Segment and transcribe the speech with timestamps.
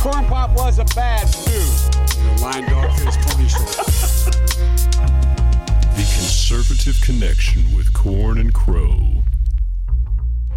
[0.00, 2.40] Corn Pop was a bad dude.
[2.40, 3.58] Line dog face pony show.
[5.94, 9.22] The Conservative Connection with Corn and Crow.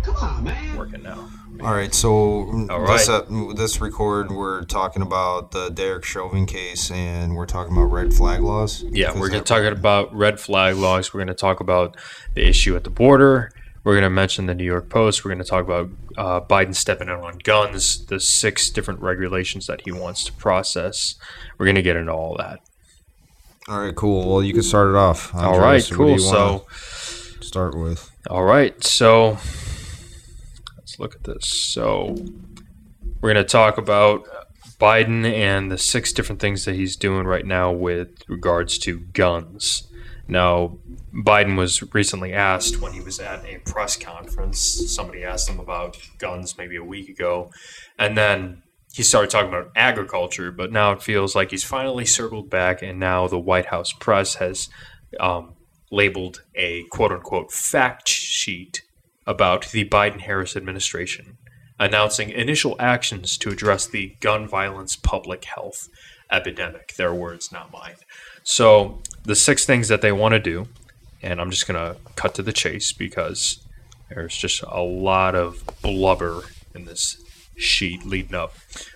[0.02, 0.78] Come on, man.
[0.78, 1.30] working now.
[1.62, 6.90] All right, so All this uh, this record we're talking about the Derek Chauvin case,
[6.90, 8.86] and we're talking about red flag laws.
[8.92, 11.14] Yeah, we're going to talk about red flag laws.
[11.14, 11.98] We're going to talk about
[12.34, 13.52] the issue at the border.
[13.84, 15.26] We're going to mention the New York Post.
[15.26, 19.68] We're going to talk about uh, Biden stepping in on guns, the six different regulations
[19.68, 21.16] that he wants to process.
[21.58, 22.60] We're going to get into all that.
[23.68, 24.28] All right, cool.
[24.30, 25.34] Well, you can start it off.
[25.36, 25.92] all Andres.
[25.92, 26.20] right, What cool.
[26.20, 26.66] So,
[27.42, 28.10] start with.
[28.30, 29.32] all right, so
[30.78, 31.48] let's look at this.
[31.48, 32.16] So,
[33.22, 34.26] we're going to talk about
[34.80, 39.88] Biden and the six different things that he's doing right now with regards to guns.
[40.28, 40.78] Now,
[41.14, 44.60] Biden was recently asked when he was at a press conference,
[44.94, 47.52] somebody asked him about guns maybe a week ago,
[48.00, 48.64] and then
[48.94, 53.00] he started talking about agriculture, but now it feels like he's finally circled back, and
[53.00, 54.70] now the White House press has
[55.20, 55.56] um,
[55.92, 58.84] labeled a quote unquote fact sheet
[59.26, 61.38] about the Biden Harris administration,
[61.80, 65.90] announcing initial actions to address the gun violence public health
[66.32, 66.94] epidemic.
[66.96, 67.96] Their words, not mine.
[68.44, 70.68] So, the six things that they want to do,
[71.22, 73.66] and I'm just to cut to the chase because
[74.10, 76.44] there's just a lot of blubber
[76.76, 77.22] in this
[77.56, 78.54] sheet leading up.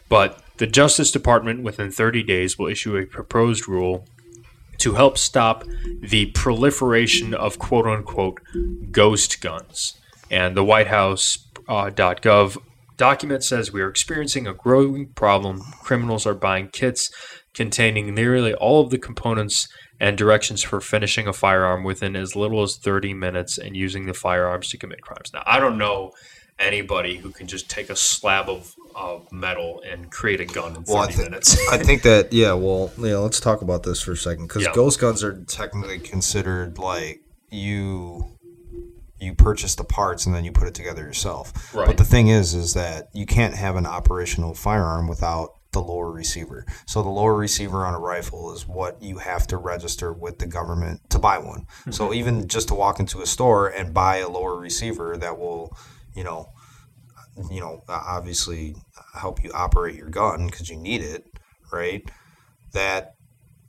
[0.09, 4.05] But the Justice Department within 30 days will issue a proposed rule
[4.79, 5.63] to help stop
[6.01, 8.41] the proliferation of quote unquote
[8.91, 9.97] ghost guns.
[10.29, 12.57] And the White House uh, .gov
[12.95, 15.61] document says we are experiencing a growing problem.
[15.81, 17.11] Criminals are buying kits
[17.57, 19.67] containing nearly all of the components
[19.99, 24.13] and directions for finishing a firearm within as little as 30 minutes and using the
[24.13, 25.33] firearms to commit crimes.
[25.33, 26.13] Now, I don't know
[26.59, 30.83] anybody who can just take a slab of, of metal and create a gun in
[30.83, 31.67] 30 Well, I think minutes.
[31.71, 32.53] I think that yeah.
[32.53, 33.17] Well, yeah.
[33.17, 34.73] Let's talk about this for a second because Yeah.
[34.73, 38.25] ghost guns are technically considered like you
[39.19, 41.73] you purchase the parts and then you put it together yourself.
[41.73, 41.87] Right.
[41.87, 46.11] But the thing is, is that you can't have an operational firearm without the lower
[46.11, 46.65] receiver.
[46.85, 50.47] So the lower receiver on a rifle is what you have to register with the
[50.47, 51.67] government to buy one.
[51.91, 52.13] So mm-hmm.
[52.15, 55.75] even just to walk into a store and buy a lower receiver that will,
[56.15, 56.49] you know,
[57.51, 58.75] you know, obviously
[59.13, 61.25] help you operate your gun because you need it,
[61.71, 62.09] right?
[62.73, 63.15] That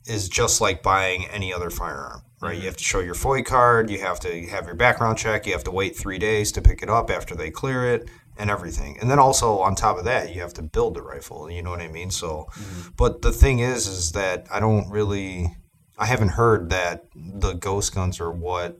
[0.07, 2.53] is just like buying any other firearm, right?
[2.53, 2.65] You mm-hmm.
[2.65, 5.63] have to show your FOID card, you have to have your background check, you have
[5.65, 8.09] to wait three days to pick it up after they clear it,
[8.39, 8.97] and everything.
[8.99, 11.51] And then also on top of that, you have to build the rifle.
[11.51, 12.09] You know what I mean?
[12.09, 12.89] So, mm-hmm.
[12.95, 15.55] but the thing is, is that I don't really,
[15.97, 18.79] I haven't heard that the ghost guns are what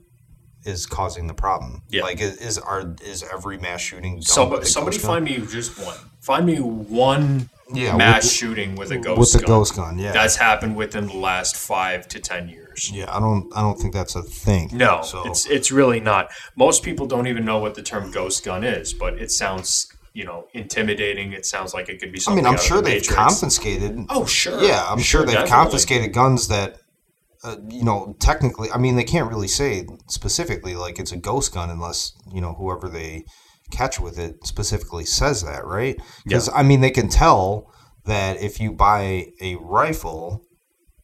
[0.64, 1.82] is causing the problem.
[1.90, 2.02] Yeah.
[2.02, 4.92] Like is, is are is every mass shooting Somebody, ghost gun?
[4.92, 5.96] find me just one.
[6.20, 9.48] Find me one Yeah, mass with shooting with a ghost with gun.
[9.48, 10.12] ghost gun, yeah.
[10.12, 12.59] That's happened within the last five to ten years.
[12.92, 14.70] Yeah, I don't I don't think that's a thing.
[14.72, 16.30] No, so it's it's really not.
[16.56, 20.24] Most people don't even know what the term ghost gun is, but it sounds you
[20.24, 21.32] know intimidating.
[21.32, 23.14] It sounds like it could be I mean, I'm sure the they've Matrix.
[23.14, 24.06] confiscated.
[24.08, 24.62] Oh sure.
[24.62, 25.50] Yeah, I'm sure, they've definitely.
[25.50, 26.78] confiscated guns that,
[27.44, 28.70] uh, you know, technically.
[28.70, 32.54] I mean, they can't really say specifically like it's a ghost gun unless you know
[32.54, 33.24] whoever they
[33.70, 35.96] catch with it specifically says that, right?
[36.24, 37.70] Because I mean, they can tell
[38.04, 40.42] that if you buy a rifle,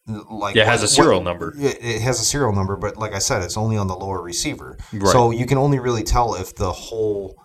[0.06, 1.54] like Yeah, it has a serial what- number.
[1.56, 4.22] Yeah, it has a serial number, but like I said, it's only on the lower
[4.22, 5.10] receiver, Right.
[5.12, 7.36] so you can only really tell if the whole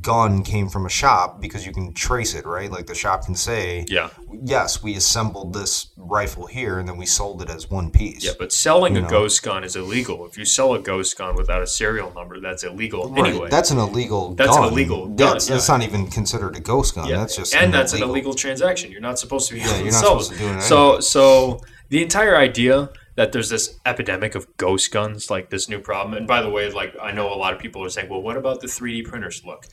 [0.00, 2.70] gun came from a shop because you can trace it, right?
[2.70, 4.08] Like the shop can say, Yeah.
[4.42, 8.24] yes, we assembled this rifle here and then we sold it as one piece.
[8.24, 9.10] Yeah, but selling You a know.
[9.10, 10.24] ghost gun is illegal.
[10.24, 13.48] If you sell a ghost gun without a serial number, that's illegal Right, anyway.
[13.50, 14.72] That's an illegal That's an gun.
[14.72, 17.08] illegal gun, That's, that's not even considered a ghost gun.
[17.08, 18.90] Yeah, That's just and that's an illegal transaction.
[18.92, 21.60] You're not supposed to be Yeah, you're not supposed to do it So, so
[21.92, 26.14] the entire idea that there's this epidemic of ghost guns, like this new problem.
[26.14, 28.38] And by the way, like I know a lot of people are saying, well, what
[28.38, 29.42] about the 3D printers?
[29.44, 29.66] Look,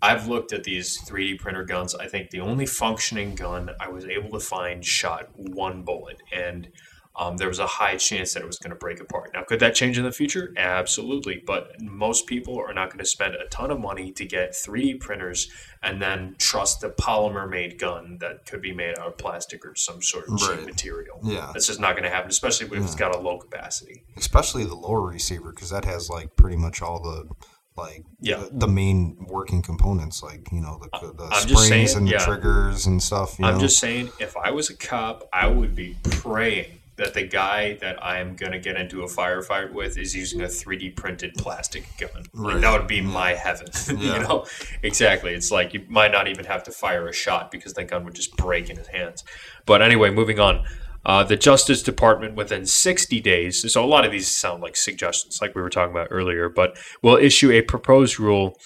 [0.00, 1.92] I've looked at these 3D printer guns.
[1.96, 6.68] I think the only functioning gun I was able to find shot one bullet, and
[7.16, 9.30] um, there was a high chance that it was going to break apart.
[9.34, 10.52] Now, could that change in the future?
[10.56, 11.42] Absolutely.
[11.46, 14.98] But most people are not going to spend a ton of money to get 3D
[15.00, 15.48] printers
[15.82, 19.76] and then trust the polymer made gun that could be made out of plastic or
[19.76, 20.66] some sort of cheap Right.
[20.66, 21.20] material.
[21.22, 21.50] Yeah.
[21.52, 24.02] That's just not going to happen, especially if it's got a low capacity.
[24.16, 27.28] especially the lower receiver because that has like pretty much all the
[27.76, 28.36] like Yeah.
[28.38, 32.12] the, the main working components like you know the, the I'm springs saying, and the
[32.12, 32.24] yeah.
[32.24, 33.60] triggers and stuff you I'm know?
[33.60, 38.02] just saying, if I was a cop, I would be praying that the guy that
[38.04, 41.84] I am going to get into a firefight with is using a 3D printed plastic
[41.98, 42.10] gun.
[42.32, 42.60] Like, Right.
[42.60, 43.66] that would be my heaven.
[43.88, 44.14] Yeah.
[44.14, 44.46] you know,
[44.82, 45.32] exactly.
[45.34, 48.14] It's like you might not even have to fire a shot because that gun would
[48.14, 49.24] just break in his hands.
[49.66, 50.64] But anyway, moving on.
[51.06, 55.38] Uh, the Justice Department within 60 days, so a lot of these sound like suggestions,
[55.42, 58.56] like we were talking about earlier, but will issue a proposed rule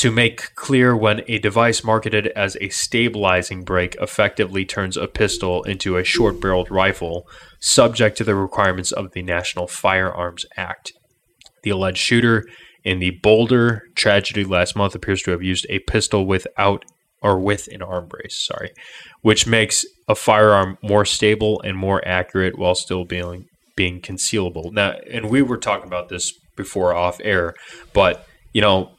[0.00, 5.62] to make clear when a device marketed as a stabilizing brake effectively turns a pistol
[5.64, 7.28] into a short barreled rifle,
[7.60, 10.94] subject to the requirements of the National Firearms Act.
[11.64, 12.46] The alleged shooter
[12.82, 16.86] in the Boulder tragedy last month appears to have used a pistol without
[17.20, 18.70] or with an arm brace, sorry,
[19.20, 23.44] which makes a firearm more stable and more accurate while still being
[23.76, 24.72] being concealable.
[24.72, 27.52] Now, and we were talking about this before off air,
[27.92, 28.96] but you know,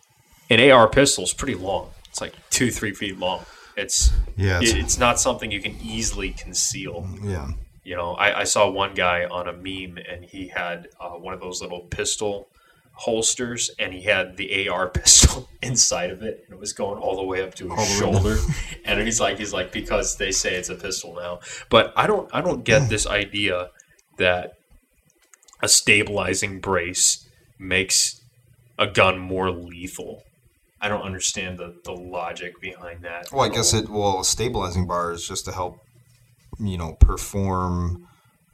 [0.51, 1.89] an AR pistol is pretty long.
[2.09, 3.45] It's like two, three feet long.
[3.77, 7.07] It's Yeah, it's, it's- not something you can easily conceal.
[7.24, 7.48] yeah
[7.83, 11.33] You know, I, I saw one guy on a meme and he had uh, one
[11.33, 12.50] of those little pistol
[12.94, 17.15] holsters and he had the AR pistol inside of it and it was going all
[17.15, 18.38] the way up to his All shoulder.
[18.86, 21.39] and he's like, he's like, because they say it's a pistol now.
[21.69, 23.69] But I don't, I don't get this idea
[24.18, 24.56] that
[25.63, 27.27] a stabilizing brace
[27.57, 28.21] makes
[28.77, 30.24] a gun more lethal.
[30.81, 33.31] I don't understand the, the logic behind that.
[33.31, 33.80] well i guess all.
[33.81, 35.80] it well a stabilizing bar is just to help
[36.60, 38.07] you know perform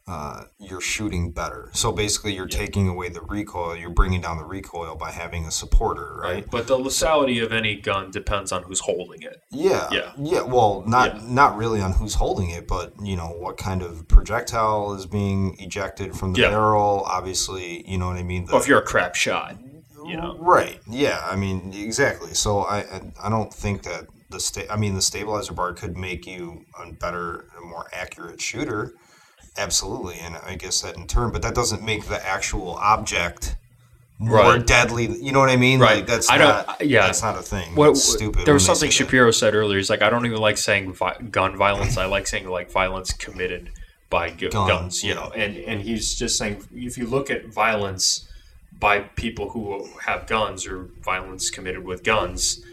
[0.10, 4.44] uh, you're shooting better so basically you're taking away the recoil you're bringing down the
[4.46, 6.50] recoil by having a supporter right Right.
[6.52, 9.42] But the lethality of any gun depends on who's holding it.
[9.50, 9.88] Yeah.
[9.92, 10.12] Yeah.
[10.18, 10.42] Yeah.
[10.44, 11.22] Well, not Yeah.
[11.28, 15.56] not really on who's holding it, but you know what kind of projectile is being
[15.60, 16.50] ejected from the Yeah.
[16.50, 17.04] barrel.
[17.08, 18.46] Obviously, you know what I mean.
[18.46, 19.56] The- Well, if you're a crap shot,
[20.08, 20.38] you know.
[20.40, 20.80] right.
[20.88, 21.22] Yeah.
[21.24, 22.34] I mean, exactly.
[22.34, 25.96] So I I, I don't think that the sta- I mean the stabilizer bar could
[25.98, 28.94] make you a better, a more accurate shooter.
[29.58, 33.56] Absolutely, and I guess that in turn, but that doesn't make the actual object
[34.20, 34.66] more Right.
[34.68, 35.06] deadly.
[35.08, 35.80] You know what I mean?
[35.80, 35.98] Right.
[35.98, 36.70] Like that's I don't- not.
[36.70, 37.06] Uh, yeah.
[37.08, 37.74] That's not a thing.
[37.76, 38.46] What, That's stupid.
[38.46, 39.06] There was something say that.
[39.06, 39.78] Shapiro said earlier.
[39.78, 41.98] He's like, I don't even like saying vi- gun violence.
[41.98, 43.72] I like saying like violence committed
[44.10, 45.04] by gu- Guns, guns.
[45.04, 48.27] You know, and and he's just saying if you look at violence
[48.80, 52.64] by people who have guns or violence committed with guns,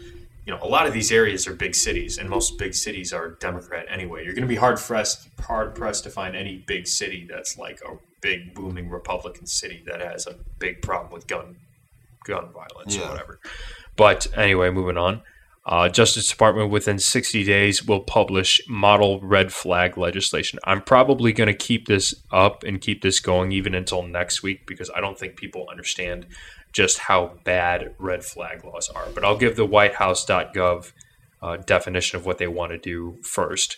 [0.45, 3.31] you know, a lot of these areas are big cities, and most big cities are
[3.31, 4.23] Democrat anyway.
[4.23, 7.81] You're going to be hard pressed hard pressed to find any big city that's like
[7.81, 11.55] a big booming Republican city that has a big problem with gun
[12.25, 13.05] gun violence Yeah.
[13.07, 13.39] or whatever.
[13.95, 15.21] But anyway, moving on.
[15.67, 20.59] Uh, Justice Department within 60 days will publish model red flag legislation.
[20.63, 24.67] I'm probably going to keep this up and keep this going even until next week
[24.67, 26.27] because I don't think people understand
[26.71, 29.07] just how bad red flag laws are.
[29.15, 30.91] But I'll give the WhiteHouse.gov
[31.41, 33.77] uh, definition of what they want to do first.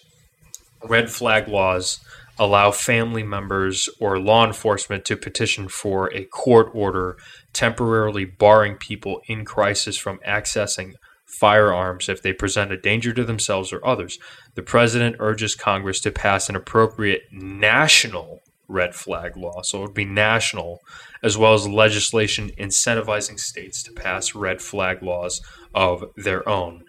[0.83, 2.01] Red flag laws
[2.37, 7.17] allow family members or law enforcement to petition for a court order
[7.53, 10.93] temporarily barring people in crisis from accessing
[11.27, 14.17] firearms if they present a danger to themselves or others.
[14.55, 19.61] The president urges Congress to pass an appropriate national red flag law.
[19.61, 20.81] So it would be national,
[21.21, 25.41] as well as legislation incentivizing states to pass red flag laws
[25.75, 26.83] of their own.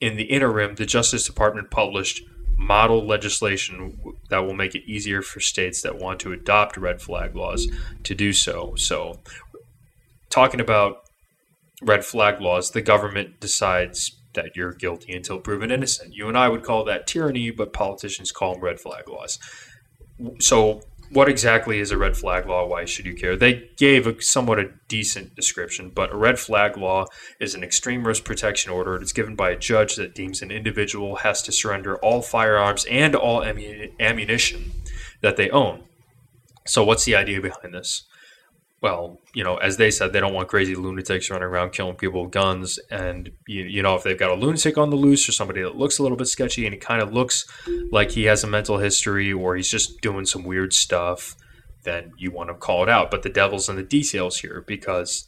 [0.00, 2.22] In the interim, the Justice Department published
[2.56, 3.98] model legislation
[4.30, 7.68] that will make it easier for states that want to adopt red flag laws
[8.02, 8.74] to do so.
[8.76, 9.20] So,
[10.30, 11.05] talking about
[11.82, 16.14] red flag laws, the government decides that you're guilty until proven innocent.
[16.14, 19.38] You and I would call that tyranny, but politicians call them red flag laws.
[20.40, 22.66] So, what exactly is a red flag law?
[22.66, 23.36] Why should you care?
[23.36, 27.06] They gave a somewhat a decent description, but a red flag law
[27.38, 28.96] is an extreme risk protection order.
[28.96, 33.14] It's given by a judge that deems an individual has to surrender all firearms and
[33.14, 34.72] all ammunition
[35.20, 35.84] that they own.
[36.66, 38.04] So, what's the idea behind this?
[38.82, 42.24] Well, you know, as they said, they don't want crazy lunatics running around killing people
[42.24, 42.78] with guns.
[42.90, 45.76] And, you, you know, if they've got a lunatic on the loose or somebody that
[45.76, 47.46] looks a little bit sketchy and he kind of looks
[47.90, 51.36] like he has a mental history or he's just doing some weird stuff,
[51.84, 53.10] then you want to call it out.
[53.10, 55.26] But the devil's in the details here because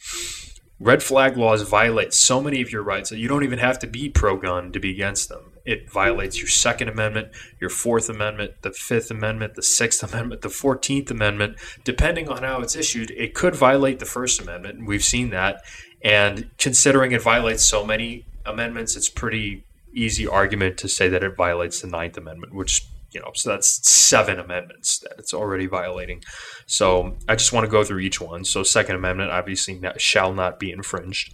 [0.78, 3.86] red flag laws violate so many of your rights that you don't even have to
[3.86, 5.52] be pro gun to be against them.
[5.68, 7.28] It violates your Second Amendment,
[7.60, 11.58] your Fourth Amendment, the Fifth Amendment, the Sixth Amendment, the Fourteenth Amendment.
[11.84, 14.86] Depending on how it's issued, it could violate the First Amendment.
[14.86, 15.60] We've seen that.
[16.02, 21.36] And considering it violates so many amendments, it's pretty easy argument to say that it
[21.36, 26.22] violates the Ninth Amendment, which you know, so that's seven amendments that it's already violating.
[26.66, 28.44] So I just want to go through each one.
[28.44, 31.30] So Second Amendment obviously shall not be infringed,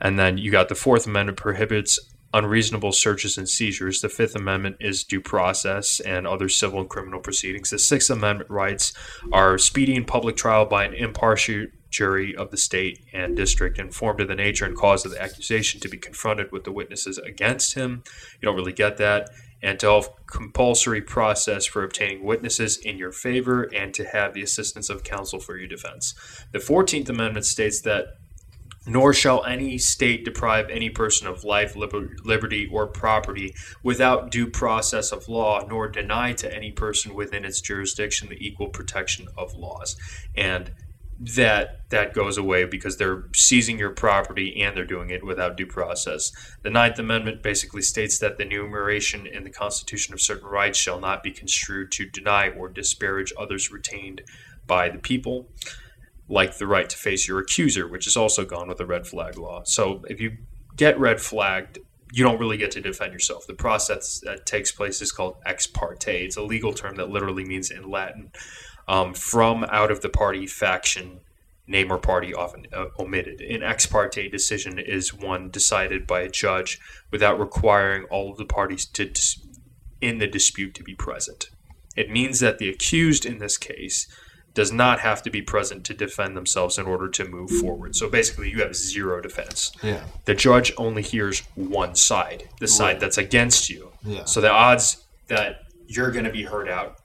[0.00, 1.98] and then you got the Fourth Amendment prohibits
[2.34, 4.00] unreasonable searches and seizures.
[4.00, 7.70] The Fifth Amendment is due process and other civil and criminal proceedings.
[7.70, 8.92] The Sixth Amendment rights
[9.32, 14.20] are speedy and public trial by an impartial jury of the state and district informed
[14.20, 17.74] of the nature and cause of the accusation to be confronted with the witnesses against
[17.74, 18.02] him.
[18.40, 19.30] You don't really get that.
[19.62, 24.42] And to have compulsory process for obtaining witnesses in your favor and to have the
[24.42, 26.14] assistance of counsel for your defense.
[26.52, 28.18] The 14th Amendment states that
[28.86, 35.12] nor shall any state deprive any person of life, liberty, or property without due process
[35.12, 39.96] of law, nor deny to any person within its jurisdiction the equal protection of laws.
[40.34, 40.70] And
[41.20, 45.66] that that goes away because they're seizing your property and they're doing it without due
[45.66, 46.32] process.
[46.62, 51.00] The Ninth Amendment basically states that the enumeration in the Constitution of certain rights shall
[51.00, 54.22] not be construed to deny or disparage others retained
[54.66, 55.48] by the people
[56.28, 59.38] like the right to face your accuser, which is also gone with the red flag
[59.38, 59.62] law.
[59.64, 60.38] So if you
[60.76, 61.78] get red flagged,
[62.12, 63.46] you don't really get to defend yourself.
[63.46, 66.24] The process that takes place is called ex parte.
[66.24, 68.30] It's a legal term that literally means in Latin
[68.88, 71.20] um, from out of the party faction
[71.66, 73.40] name or party often uh, omitted.
[73.40, 76.78] An ex parte decision is one decided by a judge
[77.10, 79.40] without requiring all of the parties to dis-
[80.00, 81.50] in the dispute to be present.
[81.96, 84.06] It means that the accused in this case
[84.54, 87.94] does not have to be present to defend themselves in order to move forward.
[87.96, 89.72] So basically, you have zero defense.
[89.82, 90.04] Yeah.
[90.24, 93.00] The judge only hears one side, the side Right.
[93.00, 93.90] that's against you.
[94.04, 94.24] Yeah.
[94.24, 96.98] So the odds that you're going to be heard out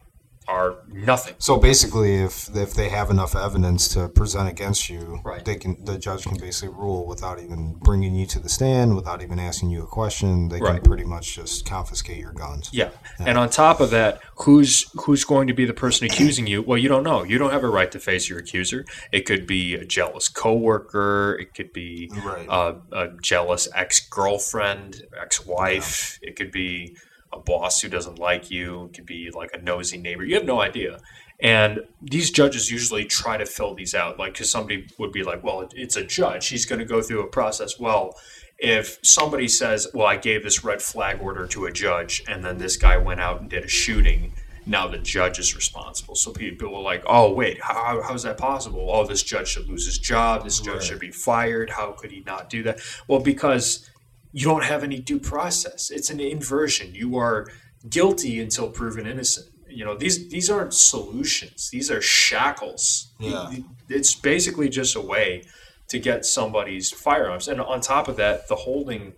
[0.49, 1.35] are nothing.
[1.37, 5.45] So basically, if if they have enough evidence to present against you, Right.
[5.45, 9.21] they can the judge can basically rule without even bringing you to the stand, without
[9.21, 10.49] even asking you a question.
[10.49, 10.81] They Right.
[10.81, 12.69] can pretty much just confiscate your guns.
[12.71, 12.89] Yeah.
[13.19, 16.63] And on top of that, who's who's going to be the person accusing you?
[16.63, 17.23] Well, you don't know.
[17.23, 18.85] You don't have a right to face your accuser.
[19.11, 21.37] It could be a jealous coworker.
[21.39, 22.47] It could be Right.
[22.49, 26.19] a, a jealous ex-girlfriend, ex-wife.
[26.21, 26.97] It could be
[27.31, 28.85] a boss who doesn't like you.
[28.85, 30.23] It could be like a nosy neighbor.
[30.23, 30.99] You have no idea.
[31.41, 34.19] And these judges usually try to fill these out.
[34.19, 36.47] Like, because somebody would be like, well, it's a judge.
[36.47, 37.79] He's going to go through a process.
[37.79, 38.15] Well,
[38.57, 42.57] if somebody says, well, I gave this red flag order to a judge, and then
[42.57, 44.33] this guy went out and did a shooting,
[44.65, 46.15] now the judge is responsible.
[46.15, 48.89] So people are like, oh, wait, how, how is that possible?
[48.91, 50.43] Oh, this judge should lose his job.
[50.43, 51.69] This judge should be fired.
[51.69, 52.81] How could he not do that?
[53.07, 53.88] Well, because
[54.31, 55.89] you don't have any due process.
[55.89, 56.93] It's an inversion.
[56.93, 57.47] You are
[57.89, 59.47] guilty until proven innocent.
[59.67, 61.69] You know, these these aren't solutions.
[61.69, 63.11] These are shackles.
[63.19, 63.53] Yeah.
[63.87, 65.43] It's basically just a way
[65.89, 67.47] to get somebody's firearms.
[67.47, 69.13] And on top of that, the holding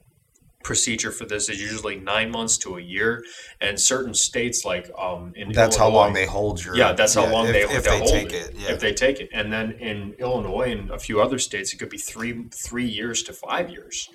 [0.63, 3.23] procedure for this is usually nine months to a year.
[3.59, 6.75] And certain states like um in That's how long they hold your.
[6.75, 8.49] yeah, that's how long if, they, if they take it.
[8.49, 8.55] it.
[8.55, 8.71] Yeah.
[8.71, 11.89] If they take it, and then in Illinois and a few other states, it could
[11.89, 14.09] be three three years to five years.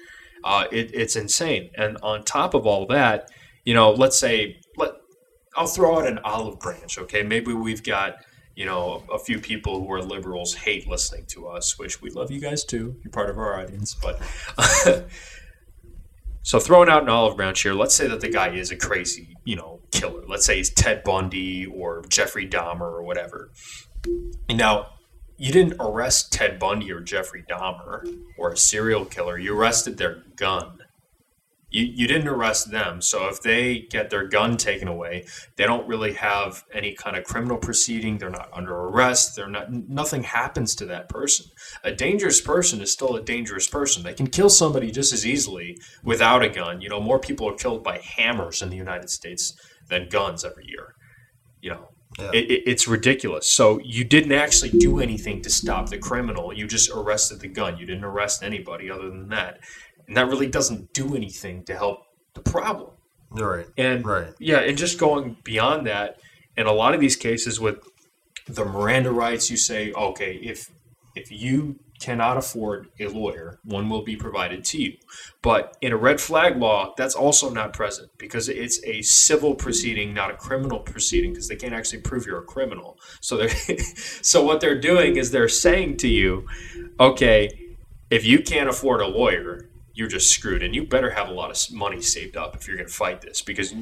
[0.45, 1.71] Uh, it, it's insane.
[1.77, 3.31] And on top of all that,
[3.65, 4.93] you know, let's say let
[5.57, 6.99] I'll throw out an olive branch.
[6.99, 8.17] Okay, maybe we've got
[8.55, 12.31] you know a, few people who are liberals hate listening to us, which we love
[12.31, 12.97] you guys too.
[13.03, 14.21] You're part of our audience, but.
[16.47, 19.35] So throwing out an olive branch here, let's say that the guy is a crazy,
[19.43, 20.23] you know, killer.
[20.29, 23.51] Let's say he's Ted Bundy or Jeffrey Dahmer or whatever.
[24.49, 24.91] Now,
[25.39, 28.07] you didn't arrest Ted Bundy or Jeffrey Dahmer
[28.39, 29.39] or a serial killer.
[29.39, 30.79] You arrested their gun.
[31.69, 33.03] You, you didn't arrest them.
[33.03, 35.27] So if they get their gun taken away,
[35.57, 38.17] they don't really have any kind of criminal proceeding.
[38.17, 39.37] They're not under arrest.
[39.37, 41.47] They're not nothing happens to that person.
[41.83, 44.05] A dangerous person is still a dangerous person.
[44.05, 46.81] They can kill somebody just as easily without a gun.
[46.81, 49.53] You know, more people are killed by hammers in the United States
[49.89, 50.95] than guns every year.
[51.61, 52.31] You know, Yeah.
[52.33, 53.47] it, it, it's ridiculous.
[53.47, 56.53] So you didn't actually do anything to stop the criminal.
[56.53, 57.77] You just arrested the gun.
[57.79, 59.61] You didn't arrest anybody other than that,
[60.09, 62.01] and that really doesn't do anything to help
[62.35, 62.93] the problem.
[63.31, 63.67] Right.
[63.77, 64.33] And Right.
[64.39, 66.19] yeah, and just going beyond that,
[66.57, 67.79] in a lot of these cases with
[68.49, 70.71] the Miranda rights, you say, okay, if
[71.15, 74.97] if you cannot afford a lawyer, one will be provided to you.
[75.43, 80.15] But in a red flag law, that's also not present because it's a civil proceeding,
[80.15, 82.97] not a criminal proceeding, because they can't actually prove you're a criminal.
[83.21, 83.49] So they're
[84.23, 86.47] so what they're doing is they're saying to you,
[87.01, 87.51] okay,
[88.09, 91.51] if you can't afford a lawyer, you're just screwed, and you better have a lot
[91.51, 93.73] of money saved up if you're going to fight this, because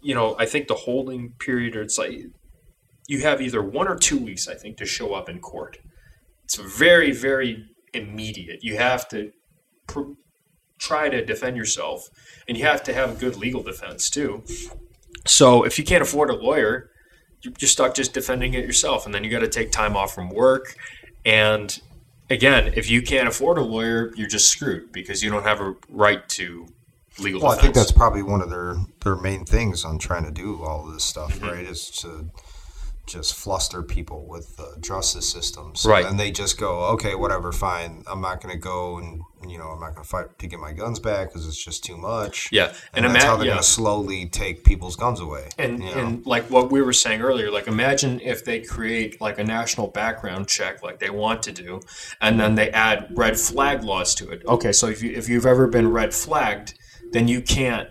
[0.00, 2.26] you know I think the holding period, or it's like
[3.08, 5.78] you have either one or two weeks, I think, to show up in court.
[6.52, 8.62] It's very, very immediate.
[8.62, 9.32] You have to
[9.86, 10.12] pr-
[10.78, 12.10] try to defend yourself,
[12.46, 14.44] and you have to have a good legal defense too.
[15.26, 16.90] So if you can't afford a lawyer,
[17.40, 20.28] you're stuck just defending it yourself, and then you got to take time off from
[20.28, 20.76] work.
[21.24, 21.80] And
[22.28, 25.74] again, if you can't afford a lawyer, you're just screwed because you don't have a
[25.88, 26.66] right to
[27.18, 30.30] legal Well, I think that's probably one of their their main things on trying to
[30.30, 31.46] do all this stuff, Mm-hmm.
[31.46, 31.64] right?
[31.64, 32.28] Is to
[33.06, 35.74] just fluster people with the justice system.
[35.74, 36.06] So Right.
[36.06, 38.04] And they just go, okay, whatever, fine.
[38.06, 40.60] I'm not going to go and you know I'm not going to fight to get
[40.60, 42.48] my guns back because it's just too much.
[42.52, 43.52] yeah, And, and, that's how ima- they're yeah.
[43.54, 45.48] going to slowly take people's guns away.
[45.58, 46.00] And, you know?
[46.00, 49.88] and like what we were saying earlier, like imagine if they create like a national
[49.88, 51.80] background check, like they want to do,
[52.20, 54.42] and then they add red flag laws to it.
[54.46, 56.74] Okay, so if you if you've ever been red flagged,
[57.10, 57.88] then you can't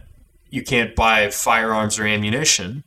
[0.50, 2.84] you can't buy firearms or ammunition.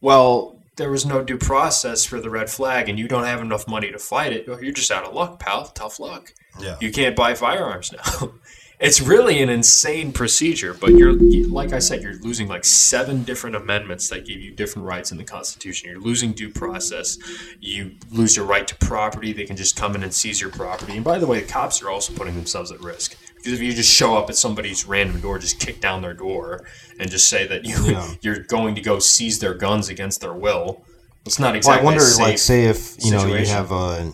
[0.00, 3.68] Well, there was no due process for the red flag, and you don't have enough
[3.68, 4.46] money to fight it.
[4.46, 5.66] You're just out of luck, pal.
[5.66, 6.32] Tough luck.
[6.60, 6.76] yeah.
[6.80, 8.32] You can't buy firearms now.
[8.80, 13.54] It's really an insane procedure, but you're like I said, you're losing like seven different
[13.54, 15.88] amendments that give you different rights in the Constitution.
[15.88, 17.16] You're losing due process.
[17.60, 19.32] You lose your right to property.
[19.32, 20.96] They can just come in and seize your property.
[20.96, 23.92] And by the way, the cops are also putting themselves at risk if you just
[23.92, 26.64] show up at somebody's random door, just kick down their door,
[26.98, 28.14] and just say that you Yeah.
[28.20, 30.84] you're going to go seize their guns against their will,
[31.24, 31.80] it's not Well, exactly.
[31.80, 34.12] I wonder, like, say if you know you have a,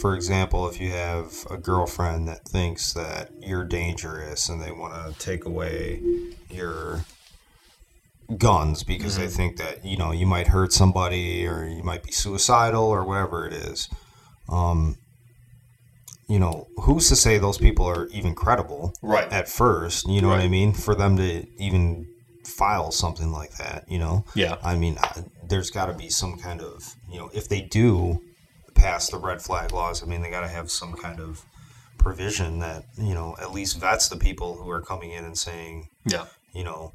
[0.00, 4.94] for example, if you have a girlfriend that thinks that you're dangerous and they want
[4.94, 6.00] to take away
[6.50, 7.04] your
[8.38, 9.22] guns because Mm-hmm.
[9.22, 13.04] they think that you know you might hurt somebody or you might be suicidal or
[13.04, 13.88] whatever it is.
[14.48, 14.96] Um,
[16.32, 19.30] you know, who's to say those people are even credible Right.
[19.30, 20.08] at first?
[20.08, 20.72] You know what I mean?
[20.72, 22.06] For them to even
[22.46, 24.24] file something like that, you know.
[24.34, 24.56] Yeah.
[24.62, 28.22] I mean, I- there's got to be some kind of, you know, if they do
[28.74, 31.44] pass the red flag laws, I mean, they got to have some kind of
[31.98, 35.88] provision that, you know, at least vets the people who are coming in and saying,
[36.06, 36.24] yeah.
[36.54, 36.92] you know,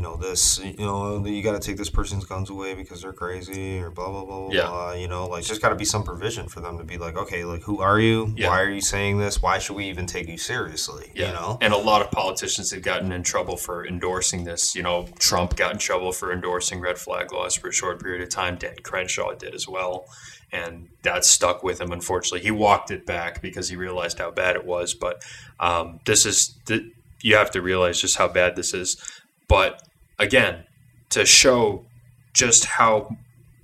[0.00, 3.12] you know this, you know, you got to take this person's guns away because they're
[3.12, 4.48] crazy or blah blah blah.
[4.50, 4.66] Yeah.
[4.66, 4.92] blah.
[4.94, 7.44] You know, like there's got to be some provision for them to be like, okay,
[7.44, 8.32] like who are you?
[8.34, 8.48] Yeah.
[8.48, 9.42] Why are you saying this?
[9.42, 11.12] Why should we even take you seriously?
[11.14, 11.26] Yeah.
[11.26, 11.58] You know.
[11.60, 14.74] And a lot of politicians have gotten in trouble for endorsing this.
[14.74, 18.22] You know, Trump got in trouble for endorsing red flag laws for a short period
[18.22, 18.56] of time.
[18.56, 20.06] Dan Crenshaw did as well.
[20.50, 22.40] And that stuck with him, unfortunately.
[22.40, 24.94] He walked it back because he realized how bad it was.
[24.94, 25.22] But
[25.60, 26.84] um, this is, th-
[27.20, 28.96] you have to realize just how bad this is.
[29.46, 29.82] But
[30.20, 30.64] again,
[31.08, 31.86] to show
[32.32, 33.16] just how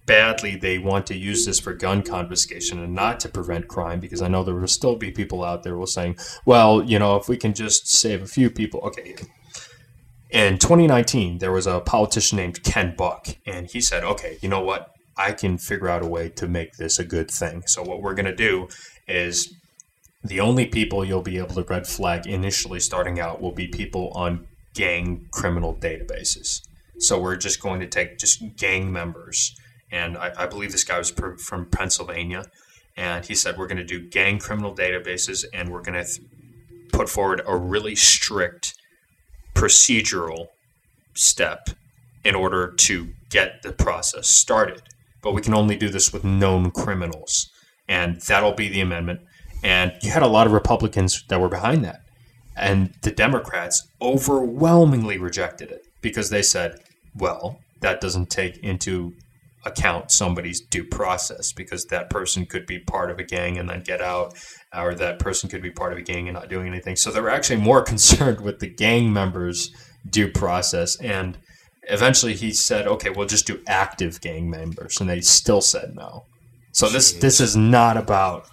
[0.07, 4.23] badly they want to use this for gun confiscation and not to prevent crime because
[4.23, 7.29] I know there will still be people out there will saying, well, you know, if
[7.29, 9.17] we can just save a few people, okay.
[10.31, 14.61] In 2019, there was a politician named Ken Buck, and he said, okay, you know
[14.61, 14.91] what?
[15.17, 17.63] I can figure out a way to make this a good thing.
[17.67, 18.69] So what we're going to do
[19.09, 19.55] is
[20.23, 24.11] the only people you'll be able to red flag initially starting out will be people
[24.15, 26.61] on gang criminal databases.
[26.99, 29.57] So we're just going to take just gang members.
[29.91, 32.45] And I, I believe this guy was from Pennsylvania.
[32.97, 36.27] And he said, we're going to do gang criminal databases and we're going to th-
[36.93, 38.75] put forward a really strict
[39.55, 40.49] procedural
[41.15, 41.71] step
[42.25, 44.83] in order to get the process started.
[45.23, 47.51] But we can only do this with known criminals.
[47.89, 49.21] And that'll be the amendment.
[49.63, 52.01] And you had a lot of Republicans that were behind that.
[52.57, 56.81] And the Democrats overwhelmingly rejected it because they said,
[57.15, 59.13] well, that doesn't take into
[59.67, 63.83] account somebody's due process because that person could be part of a gang and then
[63.83, 64.35] get out,
[64.75, 66.97] or that person could be part of a gang and not doing anything.
[66.97, 69.71] So they were actually more concerned with the gang members'
[70.09, 70.97] due process.
[70.97, 71.37] And
[71.83, 75.01] eventually he said, okay, we'll just do active gang members.
[75.01, 76.25] And they still said no.
[76.73, 78.49] So this this is not about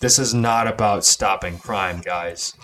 [0.00, 2.54] this is not about stopping crime, guys.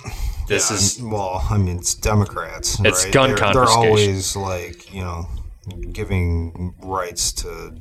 [0.47, 2.79] This Yeah, is well, I mean, it's Democrats.
[2.85, 3.13] It's right?
[3.13, 5.27] gun they're, They're always like you know
[5.93, 7.81] giving rights to.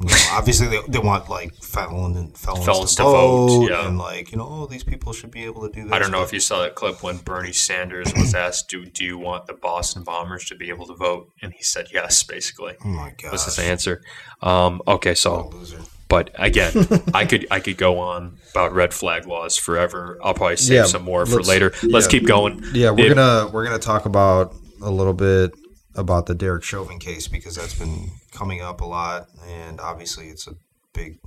[0.00, 3.70] You know, obviously, they, they want like felon and felons, Felons to, to vote, vote,
[3.70, 3.86] yeah.
[3.86, 5.92] and like you know, oh, these people should be able to do this.
[5.92, 8.84] I don't know but- if you saw that clip when Bernie Sanders was asked, "Do
[8.84, 12.22] do you want the Boston Bombers to be able to vote?" And he said yes,
[12.24, 12.74] basically.
[12.84, 14.02] Oh my god, Was his answer.
[14.42, 15.78] Um, okay, so loser.
[16.14, 16.72] But again,
[17.14, 20.18] I could I could go on about red flag laws forever.
[20.22, 21.72] I'll probably save Yeah, some more for later.
[21.82, 22.10] Let's yeah.
[22.10, 22.62] keep going.
[22.72, 25.52] Yeah, we're It- gonna we're gonna talk about a little bit
[25.96, 30.46] about the Derek Chauvin case because that's been coming up a lot, and obviously, it's
[30.48, 30.54] a
[30.92, 31.18] big.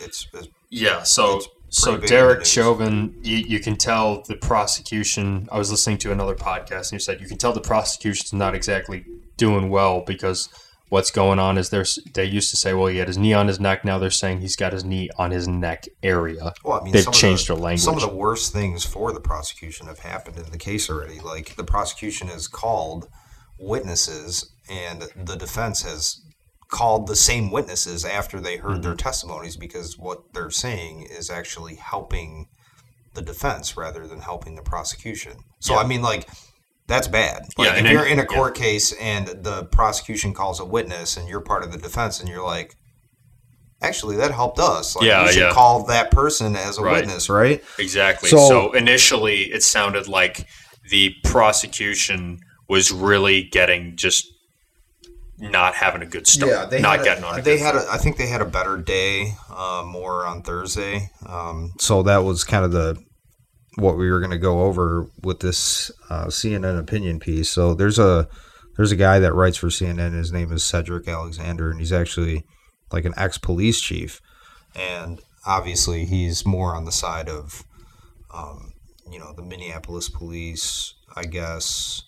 [0.00, 2.44] It's, it's Yeah, so It's so pretty big in the Derek.
[2.44, 5.48] Chauvin, you, you can tell the prosecution.
[5.52, 8.54] I was listening to another podcast, and you said you can tell the prosecution's not
[8.54, 9.04] exactly
[9.36, 10.48] doing well because
[10.92, 13.48] what's going on is there's they used to say, well, he had his knee on
[13.48, 13.82] his neck.
[13.82, 16.52] Now they're saying he's got his knee on his neck area.
[16.62, 17.80] Well, I mean, They've changed the, their language.
[17.80, 21.18] Some of the worst things for the prosecution have happened in the case already.
[21.18, 23.08] Like the prosecution has called
[23.58, 26.20] witnesses, and the defense has
[26.68, 28.82] called the same witnesses after they heard Mm-hmm.
[28.82, 32.48] their testimonies because what they're saying is actually helping
[33.14, 35.38] the defense rather than helping the prosecution.
[35.58, 36.28] So I mean, like.
[36.88, 37.42] That's bad.
[37.56, 41.16] Like Yeah, if and you're in a court case and the prosecution calls a witness
[41.16, 42.74] and you're part of the defense and you're like,
[43.80, 44.94] actually that helped us.
[44.96, 45.50] Like, Yeah, we should yeah.
[45.52, 46.96] call that person as a Right.
[46.96, 47.62] witness, right?
[47.78, 48.28] Exactly.
[48.28, 50.46] So- So, initially, it sounded like
[50.90, 54.26] the prosecution was really getting just
[55.38, 56.52] not having a good start.
[56.52, 57.88] Yeah, they not had getting a, on a they good had foot.
[57.88, 61.10] a, I think they had a better day uh, more on Thursday.
[61.26, 62.96] Um, so that was kind of the
[63.76, 67.50] what we were going to go over with this uh, CNN opinion piece.
[67.50, 68.28] So there's a
[68.76, 70.12] there's a guy that writes for CNN.
[70.14, 72.44] His name is Cedric Alexander, and he's actually
[72.90, 74.20] like an ex police chief.
[74.74, 77.64] and obviously he's more on the side of,
[78.32, 78.72] um,
[79.10, 80.94] you know, the Minneapolis police.
[81.16, 82.02] I guess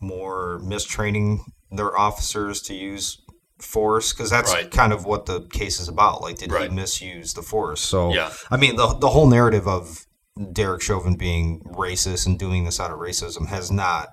[0.00, 3.18] more mistraining their officers to use
[3.58, 4.70] force because that's Right.
[4.70, 6.20] kind of what the case is about.
[6.20, 6.68] Like, did Right.
[6.70, 7.80] he misuse the force?
[7.80, 8.32] So, Yeah.
[8.50, 10.05] I mean, the the whole narrative of
[10.52, 14.08] Derek Chauvin being racist and doing this out of racism has not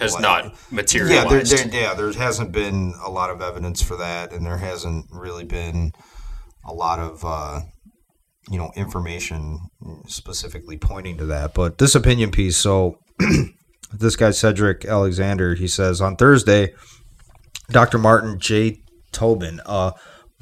[0.00, 1.52] has like- not yeah, materialized.
[1.52, 5.06] there, there, yeah, there hasn't been a lot of evidence for that, and there hasn't
[5.10, 5.92] really been
[6.66, 7.60] a lot of uh,
[8.50, 9.58] you know information
[10.06, 11.54] specifically pointing to that.
[11.54, 12.56] But this opinion piece.
[12.56, 12.98] So
[13.92, 16.74] this guy Cedric Alexander, he says on Thursday,
[17.70, 17.98] Dr.
[17.98, 18.78] Martin J.
[19.12, 19.92] Tobin, a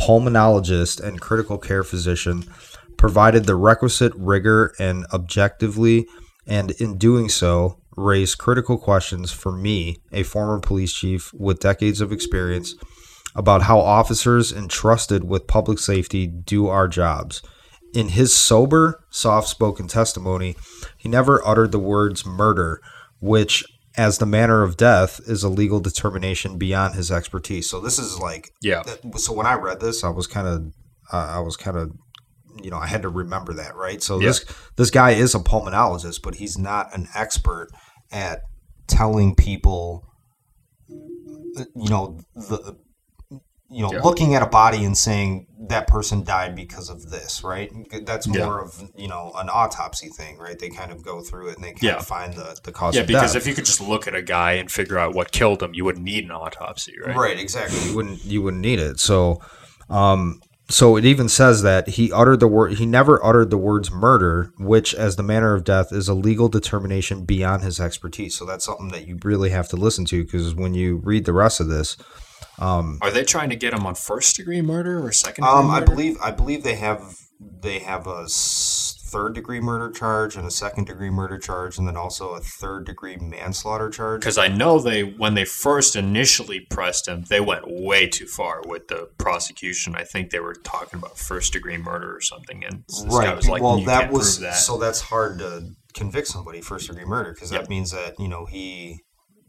[0.01, 2.45] pulmonologist and critical care physician,
[3.01, 6.07] provided the requisite rigor and objectively,
[6.47, 12.03] and in doing so, raised critical questions for me, a former police chief with decades
[12.03, 12.75] of experience,
[13.35, 17.41] about how officers entrusted with public safety do our jobs.
[17.95, 20.55] In his sober, soft spoken testimony,
[20.99, 22.83] he never uttered the words murder,
[23.19, 23.65] which,
[23.97, 27.67] as the manner of death, is a legal determination beyond his expertise.
[27.67, 28.83] so this is like yeah.
[29.17, 30.75] so when I read this, I was kind of
[31.11, 31.93] uh, I was kind of
[32.63, 34.03] you know I had to remember that right.
[34.03, 34.45] So this
[34.77, 37.69] this guy is a pulmonologist, but he's not an expert
[38.13, 38.41] at
[38.87, 40.07] telling people
[40.89, 42.77] you know the
[43.73, 44.01] you know Yeah.
[44.03, 47.71] looking at a body and saying that person died because of this right
[48.05, 48.45] that's Yeah.
[48.45, 51.65] more of you know an autopsy thing right they kind of go through it and
[51.65, 51.97] they kind Yeah.
[51.99, 54.23] of find the, the cause Yeah, because death if you could just look at a
[54.23, 57.15] guy and figure out what killed him, you wouldn't need an autopsy, right?
[57.17, 58.99] right exactly you wouldn't you wouldn't need it.
[58.99, 59.41] So,
[59.89, 63.91] um, so it even says that he uttered the word he never uttered the words
[63.91, 68.37] murder, which, as the manner of death, is a legal determination beyond his expertise.
[68.37, 71.33] So that's something that you really have to listen to because when you read the
[71.33, 71.97] rest of this,
[72.59, 75.71] um, Are they trying to get him on first degree murder or second degree Um,
[75.71, 78.29] I believe I believe they have they have a
[79.11, 82.87] third degree murder charge and a second degree murder charge, and then also a third
[82.87, 84.21] degree manslaughter charge.
[84.21, 88.63] Because I know they, when they first initially pressed him, they went way too far
[88.67, 89.95] with the prosecution.
[89.97, 93.35] I think they were talking about first degree murder or something, and Right.
[93.37, 97.05] was like, well, "You that was that." so that's hard to convict somebody first degree
[97.05, 97.63] murder because Yep.
[97.63, 99.01] that means that you know he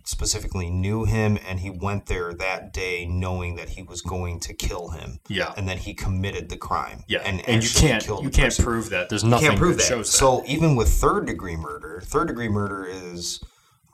[0.05, 4.53] specifically knew him and he went there that day knowing that he was going to
[4.53, 5.19] kill him.
[5.27, 5.53] Yeah.
[5.57, 7.03] And that he committed the crime.
[7.07, 8.65] Yeah, And, and, you can't killed you can't person.
[8.65, 9.09] prove that.
[9.09, 9.87] There's nothing You nothing can't prove that that.
[9.89, 10.17] shows that.
[10.17, 13.41] So even with third degree murder, third degree murder is,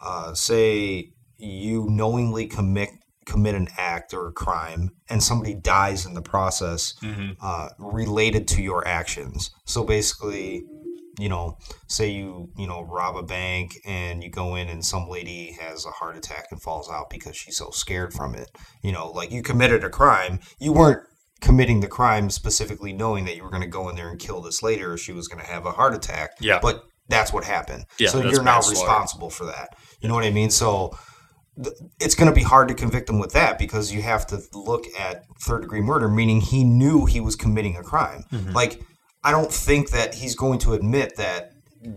[0.01, 2.89] uh, say you knowingly commit
[3.25, 7.31] commit an act or a crime, and somebody dies in the process Mm-hmm.
[7.41, 9.51] uh, related to your actions.
[9.65, 10.63] So basically,
[11.17, 15.09] you know, say you you know rob a bank and you go in and some
[15.09, 18.49] lady has a heart attack and falls out because she's so scared from it.
[18.83, 20.39] You know, like you committed a crime.
[20.59, 21.03] You weren't
[21.41, 24.41] committing the crime specifically knowing that you were going to go in there and kill
[24.41, 26.31] this lady or she was going to have a heart attack.
[26.39, 26.59] Yeah.
[26.61, 27.85] But that's what happened.
[27.99, 29.77] Yeah, so you're now responsible for that.
[30.01, 30.49] You know what I mean?
[30.49, 30.97] So
[31.61, 34.41] th- it's going to be hard to convict him with that because you have to
[34.53, 38.23] look at third degree murder, meaning he knew he was committing a crime.
[38.31, 38.51] Mm-hmm.
[38.51, 38.81] Like,
[39.27, 41.41] I don't think that he's going to admit that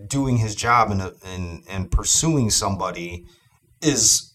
[0.09, 3.25] doing his job and and and pursuing somebody
[3.81, 4.35] is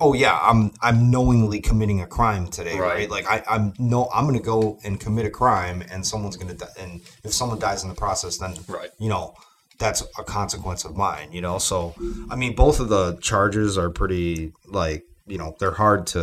[0.00, 3.10] oh yeah i'm i'm knowingly committing a crime today right, Right.
[3.10, 6.66] like i i'm no i'm gonna go and commit a crime and someone's gonna die
[6.80, 8.90] and if someone dies in the process then Right.
[8.98, 9.34] you know
[9.78, 11.94] that's a consequence of mine you know so
[12.30, 16.22] i mean both of the charges are pretty like you know they're hard to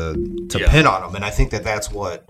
[0.49, 0.69] to Yeah.
[0.69, 2.27] pin on them and i think that that's what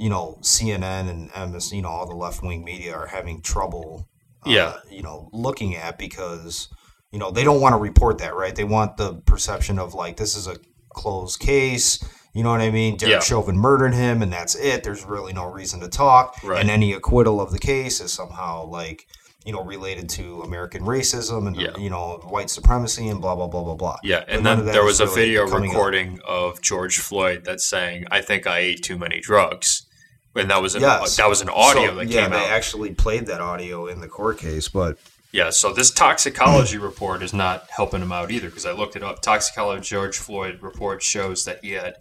[0.00, 4.08] you know cnn and ms you know all the left-wing media are having trouble
[4.46, 4.76] uh, Yeah.
[4.90, 6.68] you know looking at because
[7.12, 10.16] you know they don't want to report that right they want the perception of like
[10.16, 10.56] this is a
[10.90, 13.20] closed case you know what i mean derek Yeah.
[13.20, 16.60] chauvin murdered him and that's it there's really no reason to talk Right.
[16.60, 19.06] and any acquittal of the case is somehow like
[19.44, 21.76] you know related to american racism and Yeah.
[21.78, 24.64] you know white supremacy and blah blah blah blah blah Yeah, and none then there
[24.66, 25.76] that there is was a really video coming up.
[25.76, 29.86] recording of George Floyd that's saying, "I think I ate too many drugs,"
[30.34, 31.16] and that was an Yes.
[31.16, 34.08] that was an audio So, that yeah, came they actually played that audio in the
[34.08, 34.98] court case, but
[35.32, 39.02] Yeah, so this toxicology report is not helping him out either because I looked it
[39.02, 39.22] up.
[39.22, 41.94] Toxicology George Floyd report shows that he had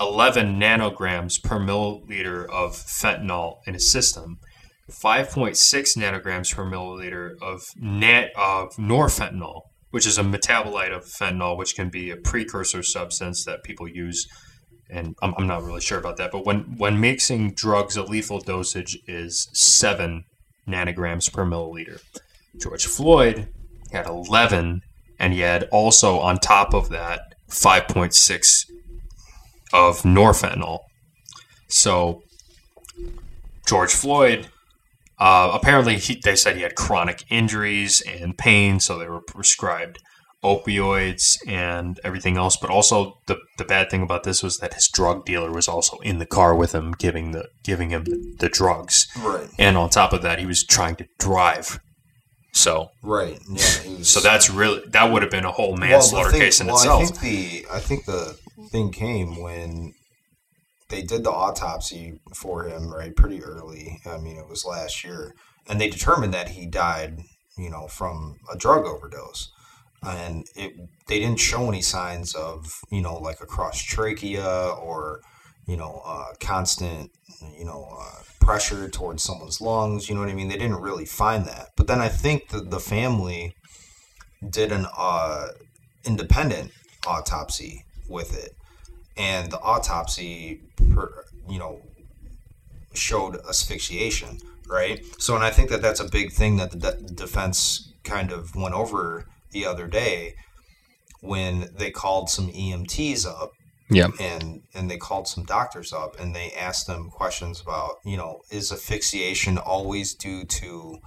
[0.00, 4.38] 11 nanograms per milliliter of fentanyl in his system,
[4.90, 11.74] 5.6 nanograms per milliliter of nat of norfentanyl, which is a metabolite of fentanyl, which
[11.74, 14.26] can be a precursor substance that people use.
[14.92, 18.40] And I'm, I'm not really sure about that, but when when mixing drugs, a lethal
[18.40, 20.24] dosage is seven
[20.68, 22.00] nanograms per milliliter.
[22.60, 23.48] George Floyd
[23.90, 24.82] had 11,
[25.18, 28.66] and he had also on top of that 5.6
[29.72, 30.80] of norfentanyl.
[31.68, 32.22] So
[33.66, 34.48] George Floyd,
[35.18, 39.98] uh, apparently, he, they said he had chronic injuries and pain, so they were prescribed
[40.42, 42.56] opioids and everything else.
[42.56, 45.98] But also, the the bad thing about this was that his drug dealer was also
[45.98, 49.06] in the car with him, giving the giving him the, the drugs.
[49.18, 51.78] right, And on top of that, he was trying to drive.
[52.54, 53.54] So, right, yeah.
[53.98, 56.66] was- so that's really that would have been a whole Well, manslaughter thing- case in
[56.66, 57.02] well, itself.
[57.02, 58.36] I think the I think the
[58.70, 59.92] thing came when
[60.90, 63.16] they did the autopsy for him, right?
[63.16, 64.00] Pretty early.
[64.04, 65.34] I mean, it was last year,
[65.66, 67.20] and they determined that he died,
[67.56, 69.50] you know, from a drug overdose.
[70.02, 70.72] And it
[71.06, 75.20] they didn't show any signs of, you know, like a cross trachea or,
[75.66, 77.10] you know, uh, constant,
[77.56, 80.08] you know, uh, pressure towards someone's lungs.
[80.08, 80.48] You know what I mean?
[80.48, 81.68] They didn't really find that.
[81.76, 83.54] But then I think that the family
[84.48, 85.48] did an uh,
[86.04, 86.72] independent
[87.06, 88.56] autopsy with it,
[89.16, 90.60] and the autopsy,
[90.94, 91.80] per, you know,
[92.94, 95.04] showed asphyxiation, right?
[95.18, 98.54] So, and I think that that's a big thing that the de- defense kind of
[98.56, 100.34] went over the other day
[101.20, 103.52] when they called some EMTs up
[103.92, 108.16] yeah, and and they called some doctors up and they asked them questions about you
[108.16, 110.98] know is asphyxiation always due to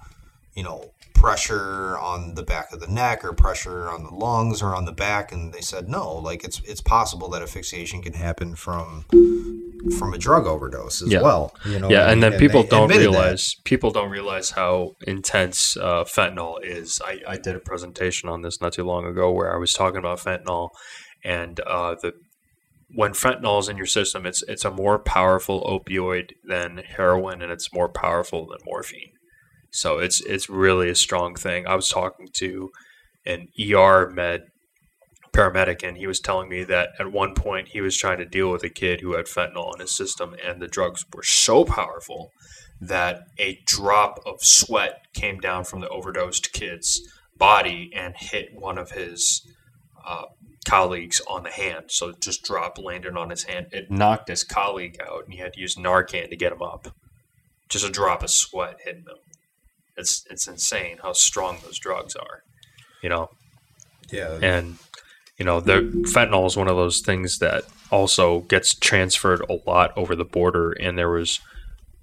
[0.54, 4.74] you know pressure on the back of the neck or pressure on the lungs or
[4.74, 8.54] on the back and they said no like it's it's possible that asphyxiation can happen
[8.54, 9.04] from
[9.98, 11.22] from a drug overdose as Yeah.
[11.22, 13.18] well you know yeah, and then people don't admitted that.
[13.18, 17.00] realize people don't realize how intense uh, fentanyl is.
[17.04, 19.98] I, I did a presentation on this not too long ago where I was talking
[19.98, 20.68] about fentanyl
[21.24, 22.12] and uh, the
[22.94, 27.50] when fentanyl is in your system, it's it's a more powerful opioid than heroin, and
[27.50, 29.10] it's more powerful than morphine.
[29.76, 31.66] So it's it's really a strong thing.
[31.66, 32.70] I was talking to
[33.24, 34.42] an ER med
[35.32, 38.50] paramedic, and he was telling me that at one point he was trying to deal
[38.50, 42.30] with a kid who had fentanyl in his system, and the drugs were so powerful
[42.80, 47.00] that a drop of sweat came down from the overdosed kid's
[47.36, 49.46] body and hit one of his
[50.06, 50.24] uh,
[50.66, 51.86] colleagues on the hand.
[51.88, 53.68] So it just dropped, landed on his hand.
[53.72, 56.88] It knocked his colleague out, and he had to use Narcan to get him up.
[57.68, 59.16] Just a drop of sweat hitting him.
[59.96, 62.42] It's it's insane how strong those drugs are,
[63.02, 63.30] you know.
[64.12, 64.78] yeah And
[65.38, 65.80] you know, the
[66.14, 70.72] fentanyl is one of those things that also gets transferred a lot over the border.
[70.72, 71.40] And there was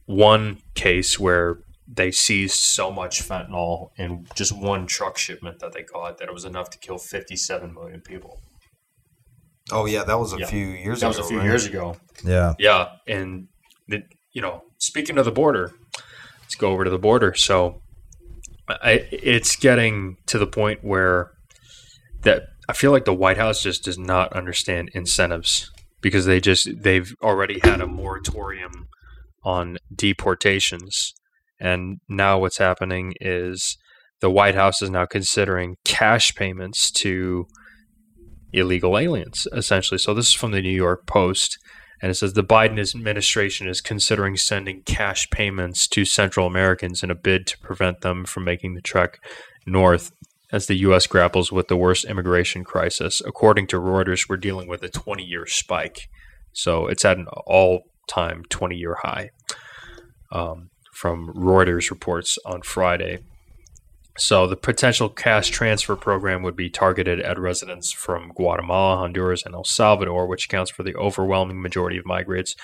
[0.06, 5.82] one case where they seized so much fentanyl in just one truck shipment that they
[5.84, 8.40] caught that it was enough to kill 57 million people.
[9.72, 10.46] Oh yeah, that was a Yeah.
[10.48, 11.18] few years That ago.
[11.18, 11.46] was a few right?
[11.46, 11.96] years ago.
[12.24, 12.54] Yeah.
[12.60, 13.48] Yeah, and
[13.88, 15.72] the, you know, speaking of the border,
[16.42, 17.34] let's go over to the border.
[17.34, 17.82] So,
[18.70, 21.32] I, it's getting to the point where
[22.22, 25.70] that I feel like the White House just does not understand incentives
[26.02, 28.88] because they just they've already had a moratorium
[29.44, 31.14] on deportations,
[31.60, 33.78] and now what's happening is
[34.22, 37.46] the White House is now considering cash payments to
[38.54, 39.98] illegal aliens, essentially.
[39.98, 41.58] So this is from the New York Post.
[42.04, 47.10] And it says the Biden administration is considering sending cash payments to Central Americans in
[47.10, 49.24] a bid to prevent them from making the trek
[49.66, 50.12] north
[50.52, 51.08] as the U.S.
[51.08, 53.22] grapples with the worst immigration crisis.
[53.26, 56.10] According to Reuters, we're dealing with a 20 year spike.
[56.52, 59.30] So it's at an all time 20 year high
[60.30, 63.20] um, from Reuters reports on Friday.
[64.18, 69.56] So the potential cash transfer program would be targeted at residents from Guatemala, Honduras, and
[69.56, 72.56] El Salvador, which accounts for the overwhelming majority of migrants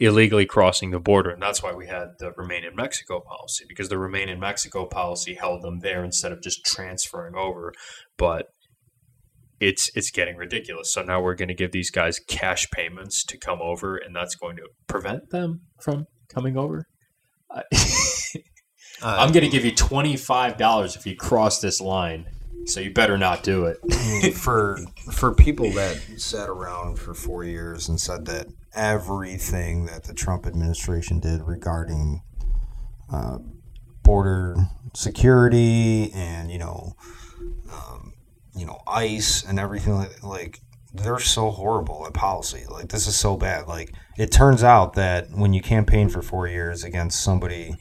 [0.00, 1.30] illegally crossing the border.
[1.30, 4.84] And that's why we had the remain in Mexico policy, because the remain in Mexico
[4.86, 7.72] policy held them there instead of just transferring over.
[8.18, 8.46] But
[9.60, 10.92] it's it's getting ridiculous.
[10.92, 14.34] So now we're going to give these guys cash payments to come over, and that's
[14.34, 16.84] going to prevent them from coming over.
[19.02, 22.26] Uh, I'm going to give you twenty five dollars if you cross this line.
[22.66, 23.78] So you better not do it.
[24.34, 24.78] For
[25.12, 30.46] for people that sat around for four years and said that everything that the Trump
[30.46, 32.22] administration did regarding
[33.12, 33.38] uh,
[34.02, 34.56] border
[34.94, 36.96] security and you know,
[37.72, 38.14] um,
[38.56, 40.60] you know, ICE and everything like, like
[40.92, 42.64] they're so horrible at policy.
[42.68, 43.68] Like this is so bad.
[43.68, 47.76] Like it turns out that when you campaign for four years against somebody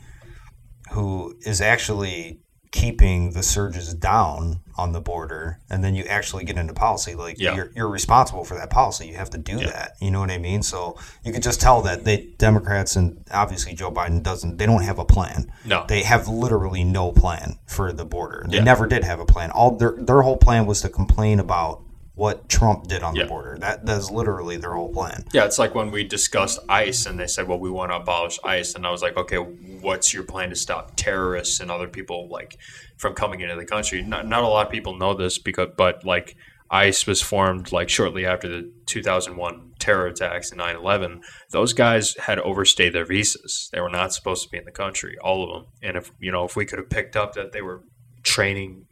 [0.91, 2.39] who is actually
[2.71, 7.39] keeping the surges down on the border and then you actually get into policy like
[7.39, 7.55] Yeah.
[7.55, 9.07] you're, you're responsible for that policy.
[9.07, 9.93] You have to do that.
[10.01, 10.61] You know what i mean?
[10.61, 14.83] So you could just tell that they democrats and obviously joe biden doesn't they don't
[14.83, 15.49] have a plan.
[15.63, 15.85] No.
[15.87, 18.45] they have literally no plan for the border.
[18.49, 18.63] They Yeah.
[18.63, 19.51] never did have a plan.
[19.51, 21.81] All their their whole plan was to complain about
[22.15, 23.23] what trump did on Yeah.
[23.23, 27.06] the border that that's literally their whole plan Yeah, it's like when we discussed ICE
[27.06, 28.73] and they said, well, we want to abolish ICE.
[28.75, 32.58] And I was like, okay, what's your plan to stop terrorists and other people like
[32.97, 34.01] from coming into the country?
[34.01, 36.36] Not, not a lot of people know this because, but like
[36.71, 41.21] ICE was formed like shortly after the 2001 terror attacks and 9 11.
[41.51, 43.69] Those guys had overstayed their visas.
[43.73, 45.71] They were not supposed to be in the country, all of them.
[45.84, 47.84] And if, you know, if we could have picked up that they were
[48.23, 48.88] training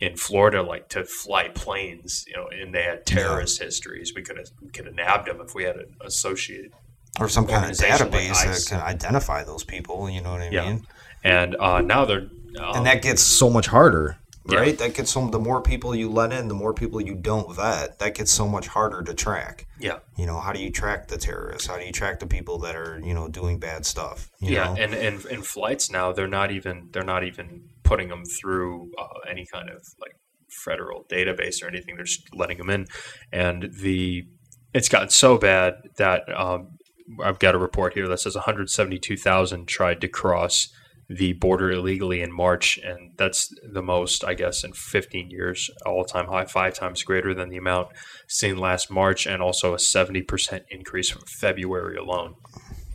[0.00, 4.12] in Florida, like to fly planes, you know, and they had terrorist histories.
[4.14, 6.72] We could have we could have nabbed them if we had an associated.
[7.20, 10.42] or some kind of Organization like database that can identify those people you know what
[10.42, 10.66] i Yeah.
[10.68, 10.86] mean
[11.24, 12.28] And uh, now they're
[12.60, 14.16] um, and that gets so much harder
[14.48, 14.60] Yeah.
[14.60, 17.54] right that gets some the more people you let in the more people you don't
[17.56, 21.08] vet that gets so much harder to track yeah you know how do you track
[21.08, 24.30] the terrorists how do you track the people that are you know doing bad stuff
[24.40, 24.76] you yeah know?
[24.82, 27.46] and, and in flights now they're not even they're not even
[27.88, 30.12] putting them through uh, any kind of like
[30.48, 31.96] federal database or anything.
[31.96, 32.86] They're just letting them in,
[33.32, 34.26] and the
[34.74, 36.78] it's gotten so bad that um,
[37.22, 40.68] I've got a report here that says 172,000 tried to cross
[41.08, 46.04] the border illegally in March, and that's the most, I guess, in 15 years, all
[46.04, 47.88] time high, five times greater than the amount
[48.26, 52.34] seen last March, and also a 70% increase from February alone.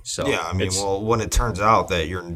[0.03, 2.29] So yeah i mean well when it turns out that you're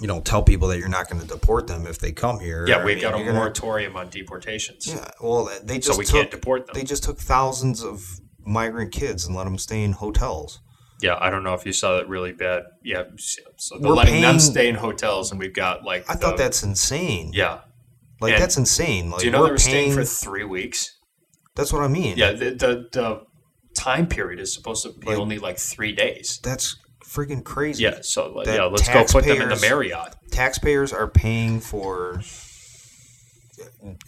[0.00, 2.66] you don't tell people that you're not going to deport them if they come here
[2.68, 4.86] yeah, we've mean, got a you're gonna- moratorium on deportations.
[4.86, 6.74] yeah well they just so we took, can't deport them.
[6.74, 10.60] they just took thousands of migrant kids and let them stay in hotels
[11.02, 12.62] Yeah, I don't know if you saw that really bad.
[12.82, 13.04] Yeah,
[13.58, 16.62] so they're We're letting them stay in hotels, and we've got like i thought that's
[16.62, 17.60] insane yeah.
[18.20, 20.92] like and that's insane like Do you know we're they were staying for three weeks?
[21.54, 23.22] that's what i mean Yeah, the, the the
[23.74, 26.38] time period is supposed to be Like- only like three days.
[26.42, 26.76] that's
[27.06, 30.14] freaking crazy Yeah, so like, yeah, let's go put them in the Marriott.
[30.30, 32.20] taxpayers are paying for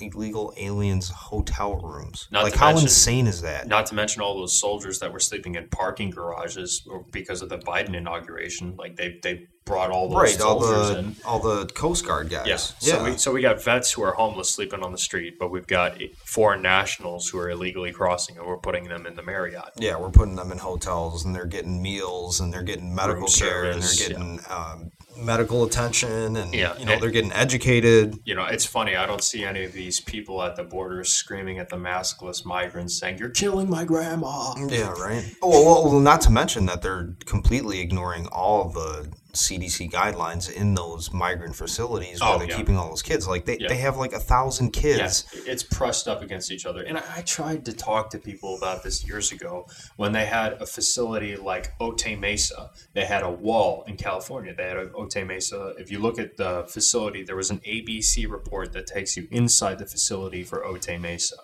[0.00, 2.28] illegal aliens hotel rooms.
[2.30, 3.66] Not like how mention- insane is that?
[3.68, 7.58] Not to mention all those soldiers that were sleeping in parking garages because of the
[7.58, 8.74] Biden inauguration.
[8.76, 11.16] Like they they brought all those right, all the in.
[11.24, 12.46] all the Coast Guard guys.
[12.46, 12.56] Yeah.
[12.56, 15.66] So we so we got vets who are homeless sleeping on the street, but we've
[15.66, 19.70] got foreign nationals who are illegally crossing, and we're putting them in the Marriott.
[19.78, 23.32] yeah, we're putting them in hotels and they're getting meals and they're getting medical Room
[23.38, 28.18] care and they're getting um, medical attention and Yeah, you know and- they're getting educated.
[28.24, 28.96] You know, it's funny.
[28.96, 32.98] I don't see any of these people at the border screaming at the maskless migrants
[32.98, 34.54] saying, You're killing my grandma.
[34.68, 35.24] Yeah, right.
[35.42, 40.50] Oh, well, well, not to mention that they're completely ignoring all of the CDC guidelines
[40.50, 42.56] in those migrant facilities where Oh, they're yeah.
[42.56, 43.26] keeping all those kids.
[43.28, 43.68] Like they, Yeah.
[43.68, 44.98] they have like a thousand kids.
[44.98, 46.82] Yes, it's pressed up against each other.
[46.82, 49.66] And I, I tried to talk to people about this years ago
[49.96, 52.70] when they had a facility like Otay Mesa.
[52.94, 54.54] They had a wall in California.
[54.54, 55.74] They had a Otay Mesa.
[55.78, 59.78] If you look at the facility, there was an ABC report that takes you inside
[59.78, 61.36] the facility for Otay Mesa.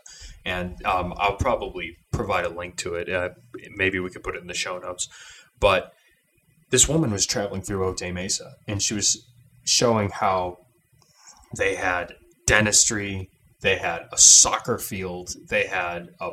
[0.44, 3.08] And um, I'll probably provide a link to it.
[3.08, 3.30] Uh,
[3.76, 5.08] maybe we could put it in the show notes.
[5.58, 5.92] But
[6.74, 9.24] this woman was traveling through Otay Mesa and she was
[9.64, 10.58] showing how
[11.56, 12.16] they had
[12.48, 16.30] dentistry, they had a soccer field, they had a,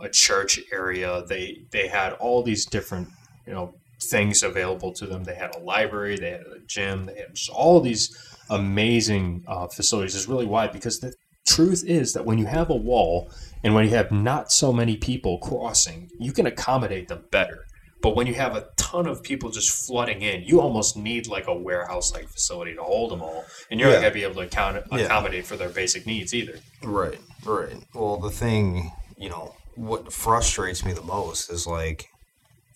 [0.00, 3.08] a church area, they they had all these different
[3.46, 3.74] you know
[4.04, 5.22] things available to them.
[5.22, 8.16] They had a library, they had a gym, they had all these
[8.48, 10.14] amazing uh, facilities.
[10.14, 11.12] Is really why because the
[11.46, 13.30] truth is that when you have a wall
[13.62, 17.66] and when you have not so many people crossing, you can accommodate them better.
[18.04, 21.46] But when you have a ton of people just flooding in, you almost need like
[21.46, 23.94] a warehouse like facility to hold them all, and you're Yeah.
[23.94, 24.98] not going to be able to account, Yeah.
[24.98, 26.60] accommodate for their basic needs either.
[26.82, 27.72] Right, right.
[27.94, 32.10] Well, the thing, you know, what frustrates me the most is like,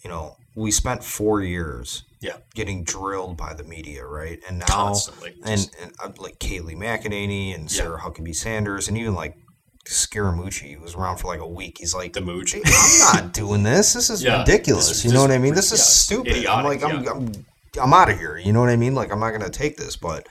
[0.02, 4.40] you know, we spent four years Yeah, getting drilled by the media, right?
[4.48, 5.34] And now, Constantly.
[5.44, 7.82] and, and uh, like Kayleigh McEnany and Yeah.
[7.82, 9.36] Sarah Huckabee Sanders, and even like
[9.88, 11.76] Scaramucci, who was around for like a week.
[11.78, 12.54] He's like, the mooch.
[12.54, 12.62] I'm
[13.24, 13.94] not doing this.
[13.94, 14.88] This is Yeah, ridiculous.
[14.88, 15.54] this is you know just what I mean?
[15.54, 16.32] This is yeah, stupid.
[16.46, 17.08] I'm idiotic, like, I'm.
[17.08, 17.46] I'm,
[17.80, 18.38] I'm out of here.
[18.38, 18.94] You know what I mean?
[18.94, 19.96] Like, I'm not to take this.
[19.96, 20.26] But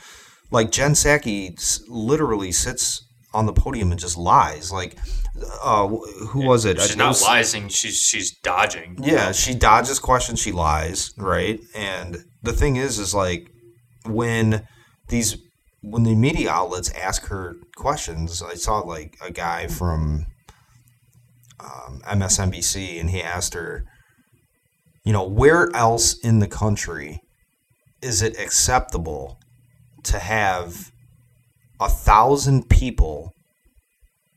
[0.51, 3.03] like, Jen Psaki s- literally sits
[3.33, 4.71] on the podium and just lies.
[4.71, 4.97] Like,
[5.63, 6.79] uh, wh- who was it?
[6.81, 7.69] She's It not was- lying.
[7.69, 8.97] She's she's dodging.
[9.01, 10.39] Yeah, she dodges questions.
[10.39, 11.59] She lies, right?
[11.75, 13.49] And the thing is, is like
[14.05, 14.67] when
[15.09, 15.37] these
[15.81, 18.41] when the media outlets ask her questions.
[18.41, 20.25] I saw like a guy from
[21.59, 23.85] um, MSNBC, and he asked her,
[25.03, 27.21] you know, where else in the country
[28.01, 29.39] is it acceptable
[30.03, 30.91] to have
[31.79, 33.33] a thousand people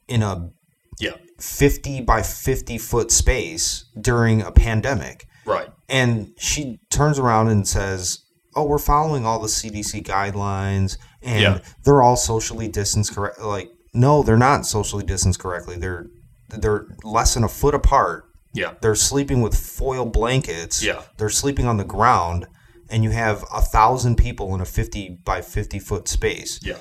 [0.09, 0.51] in a
[0.99, 1.17] Yeah.
[1.39, 5.27] 50 by 50 foot space during a pandemic.
[5.47, 5.69] Right.
[5.89, 8.21] And she turns around and says,
[8.55, 11.59] Oh, we're following all the CDC guidelines and Yeah.
[11.85, 13.41] they're all socially distanced correct.
[13.41, 15.77] Like, no, they're not socially distanced correctly.
[15.77, 16.07] They're
[16.49, 18.25] they're less than a foot apart.
[18.53, 18.73] Yeah.
[18.81, 20.83] They're sleeping with foil blankets.
[20.83, 21.03] Yeah.
[21.17, 22.47] They're sleeping on the ground,
[22.89, 26.75] and you have a thousand people in a 50 by 50 foot space Yeah.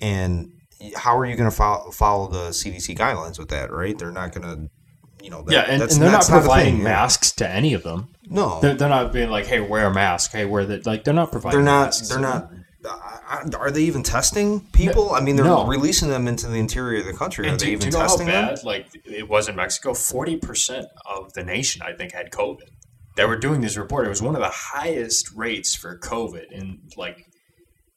[0.00, 0.50] and
[0.96, 3.70] how are you going to follow, follow the CDC guidelines with that?
[3.70, 3.98] Right?
[3.98, 4.70] They're not going to,
[5.24, 5.42] you know.
[5.42, 8.08] That, Yeah, and, that's- and they're not providing masks to any of them.
[8.26, 11.04] No, They're, they're not being like, "Hey, wear a mask." Hey, wear the like.
[11.04, 11.58] They're not providing.
[11.58, 11.84] they're not.
[11.86, 12.08] masks.
[12.08, 12.50] They're not.
[12.86, 15.12] I- I- Are they even testing people?
[15.14, 15.66] I mean, they're No.
[15.66, 17.46] releasing them into the interior of the country.
[17.46, 18.56] Are And they even do you know how testing them?
[18.64, 19.94] Like it was in Mexico.
[19.94, 22.68] Forty percent of the nation, I think, had COVID.
[23.16, 24.06] They were doing this report.
[24.06, 27.16] It was one of the highest rates for COVID in like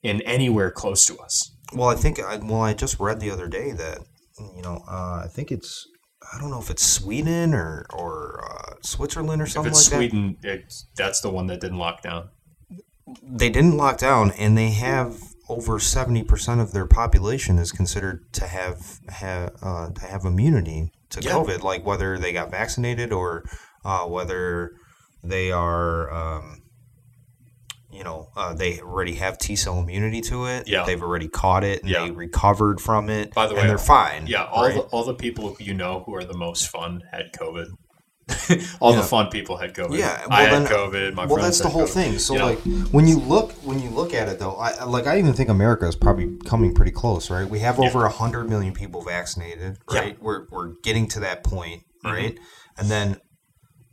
[0.02, 1.50] in anywhere close to us.
[1.72, 2.20] Well, I think.
[2.20, 3.98] I, well, I just read the other day that
[4.56, 4.82] you know.
[4.88, 5.86] Uh, I think it's.
[6.32, 10.12] I don't know if it's Sweden or or uh, Switzerland or something If something it's
[10.42, 10.70] like that.
[10.70, 12.28] Sweden, that's the one that didn't lock down.
[13.22, 15.16] They didn't lock down and they have
[15.48, 21.20] over 70% of their population is considered to have have uh, to have immunity to
[21.22, 21.32] Yeah.
[21.32, 23.44] covid like whether they got vaccinated or
[23.84, 24.72] uh, whether
[25.24, 26.62] they are um,
[27.90, 30.84] you know uh, they already have T cell immunity to it Yeah.
[30.84, 32.04] they've already caught it and Yeah.
[32.04, 34.74] they recovered from it By the way, and they're fine Yeah, all right?
[34.74, 37.68] the all the people you know who are the most fun had COVID.
[38.80, 39.00] all Yeah.
[39.00, 39.98] the fun people had COVID.
[39.98, 41.14] Yeah, I well, had then- COVID.
[41.14, 41.88] My well, that's the whole COVID.
[41.88, 42.18] thing.
[42.18, 42.46] So You know?
[42.46, 42.58] like
[42.92, 45.86] when you look when you look at it though, I like I even think America
[45.86, 47.48] is probably coming pretty close, right?
[47.48, 50.00] We have over a hundred million people vaccinated, Yeah.
[50.00, 50.22] right?
[50.22, 52.16] We're we're getting to that point, Mm-hmm.
[52.16, 52.38] right?
[52.76, 53.16] And then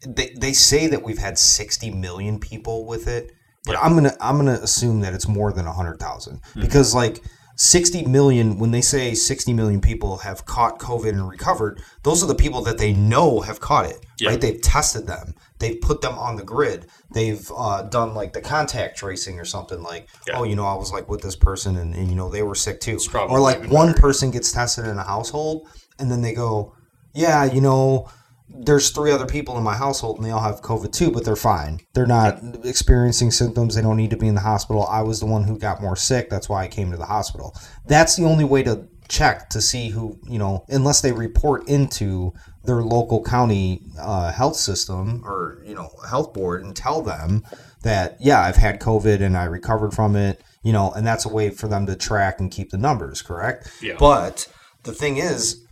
[0.08, 3.32] they they say that we've had sixty million people with it,
[3.66, 6.62] but I'm gonna I'm gonna assume that it's more than hundred Mm-hmm.
[6.62, 7.22] because like.
[7.56, 12.28] 60 million when they say 60 million people have caught covid and recovered those are
[12.28, 14.30] the people that they know have caught it Yeah.
[14.32, 18.42] right they've tested them they've put them on the grid they've uh, done like the
[18.42, 20.40] contact tracing or something like Yeah.
[20.40, 22.56] oh you know i was like with this person and, and you know they were
[22.56, 24.02] sick too or like one better.
[24.02, 26.76] person gets tested in a household and then they go
[27.14, 28.10] yeah you know
[28.48, 31.36] there's three other people in my household and they all have covid too but they're
[31.36, 31.80] fine.
[31.94, 33.76] They're not experiencing symptoms.
[33.76, 34.86] They don't need to be in the hospital.
[34.86, 36.30] I was the one who got more sick.
[36.30, 37.56] That's why i came to the hospital.
[37.86, 42.34] That's the only way to check to see who you know unless they report into
[42.64, 47.44] their local county uh, health system or you know health board and tell them
[47.84, 51.30] that yeah I've had COVID and I recovered from it you know and that's a
[51.30, 53.72] way for them to track and keep the numbers correct?
[53.82, 53.96] Yeah.
[54.00, 54.48] but
[54.84, 55.65] the thing is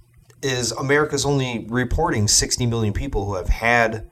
[0.43, 4.09] is America's only reporting 60 million people who have had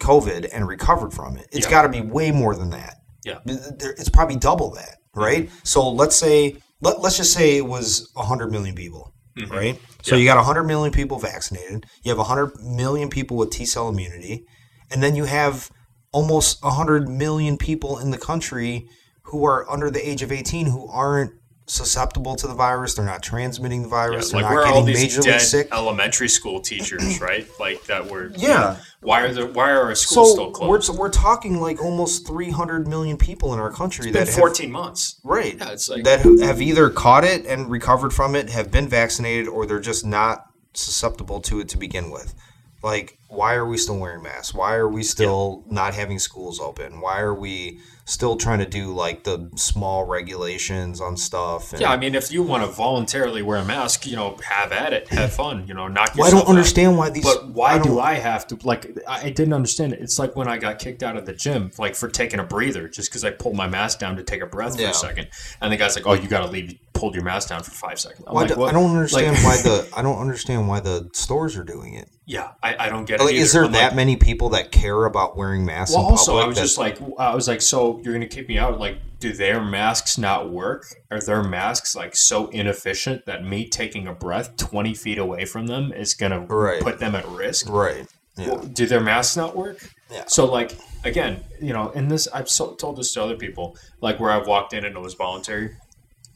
[0.00, 1.48] COVID and recovered from it.
[1.52, 1.70] It's Yeah.
[1.70, 2.96] got to be way more than that.
[3.24, 3.38] Yeah.
[3.46, 5.46] It's probably double that, right?
[5.46, 5.58] Mm-hmm.
[5.64, 9.52] So let's say let, let's just say it was 100 million people, mm-hmm.
[9.52, 9.80] right?
[10.02, 11.86] So you got 100 million people vaccinated.
[12.02, 14.44] You have 100 million people with T cell immunity,
[14.90, 15.70] and then you have
[16.12, 18.88] almost 100 million people in the country
[19.24, 21.32] who are under the age of 18 who aren't
[21.66, 22.94] susceptible to the virus.
[22.94, 24.32] They're not transmitting the virus.
[24.32, 25.68] like They're where not are all getting these majorly dead sick.
[25.72, 27.46] elementary school teachers, right?
[27.58, 28.76] Like that were Yeah.
[29.00, 30.98] Why are the why are our schools still So we're, closed?
[30.98, 35.20] we're talking like almost 300 million people in our country that have- 14 months.
[35.24, 35.56] Right.
[35.58, 39.48] Yeah, it's like- that have either caught it and recovered from it, have been vaccinated,
[39.48, 40.44] or they're just not
[40.74, 42.34] susceptible to it to begin with.
[42.82, 44.54] Like, why are we still wearing masks?
[44.54, 47.00] Why are we still not having schools open?
[47.00, 51.72] Why are we still trying to do like the small regulations on stuff?
[51.72, 54.72] And, Yeah, I mean, if you want to voluntarily wear a mask, you know, have
[54.72, 56.48] at it, have fun, you know, knock yourself well, I don't out.
[56.48, 57.24] understand why these.
[57.24, 58.96] But why I don't- I have to like?
[59.06, 60.00] I I didn't understand it.
[60.00, 62.88] It's like when I got kicked out of the gym, like for taking a breather,
[62.88, 65.28] just because I pulled my mask down to take a breath for a second,
[65.60, 67.72] and the guy's like, "Oh, you got to leave." You pulled your mask down for
[67.72, 68.26] five seconds.
[68.26, 71.64] Like, do, I don't understand Like- why the I don't understand why the stores are
[71.64, 72.08] doing it.
[72.24, 73.24] Yeah, I, I don't get it.
[73.24, 73.32] Either.
[73.34, 75.94] is there I'm that like, many people that care about wearing masks?
[75.94, 78.78] Well, also, I was just like, I was like, so you're gonna kick me out?
[78.78, 80.84] Like, do their masks not work?
[81.10, 85.66] Are their masks like so inefficient that me taking a breath 20 feet away from
[85.66, 86.80] them is gonna Right.
[86.82, 87.68] put them at risk?
[87.68, 88.06] right.
[88.36, 88.48] Yeah.
[88.48, 89.78] Well, do their masks not work?
[90.10, 90.24] Yeah.
[90.26, 90.72] So like
[91.04, 94.46] again, you know, in this, I've so, told this to other people, like where I've
[94.46, 95.74] walked in and it was voluntary,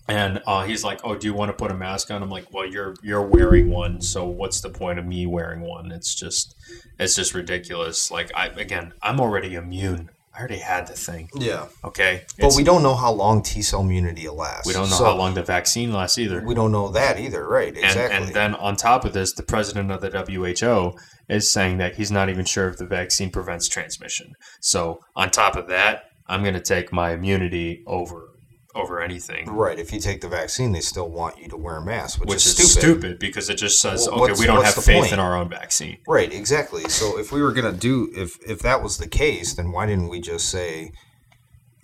[0.09, 2.53] and uh, he's like, "Oh, do you want to put a mask on?" I'm like,
[2.53, 5.93] "Well, you're you're wearing one, so what's the point of me wearing one?
[5.93, 6.55] It's just,
[6.99, 8.11] it's just ridiculous.
[8.11, 10.09] Like I again, I'm already immune.
[10.35, 11.29] I already had the thing.
[11.35, 11.67] yeah.
[11.85, 14.67] Okay, But we don't know how long T cell immunity will last.
[14.67, 16.41] we don't know So how long the vaccine lasts either.
[16.45, 17.69] We don't know that either, right?
[17.75, 18.17] And, Exactly.
[18.27, 20.97] and then on top of this, the president of the WHO
[21.29, 24.33] is saying that he's not even sure if the vaccine prevents transmission.
[24.61, 28.29] So on top of that, I'm going to take my immunity over
[28.75, 31.85] over anything, right, if you take the vaccine, they still want you to wear a
[31.85, 32.81] mask, which, which is is stupid.
[32.81, 33.19] stupid.
[33.19, 35.13] because it just says, Well, okay, we don't have faith point?
[35.13, 35.99] in our own vaccine.
[36.07, 36.85] Right, exactly.
[36.89, 40.09] So if we were gonna do if if that was the case, then why didn't
[40.09, 40.93] we just say,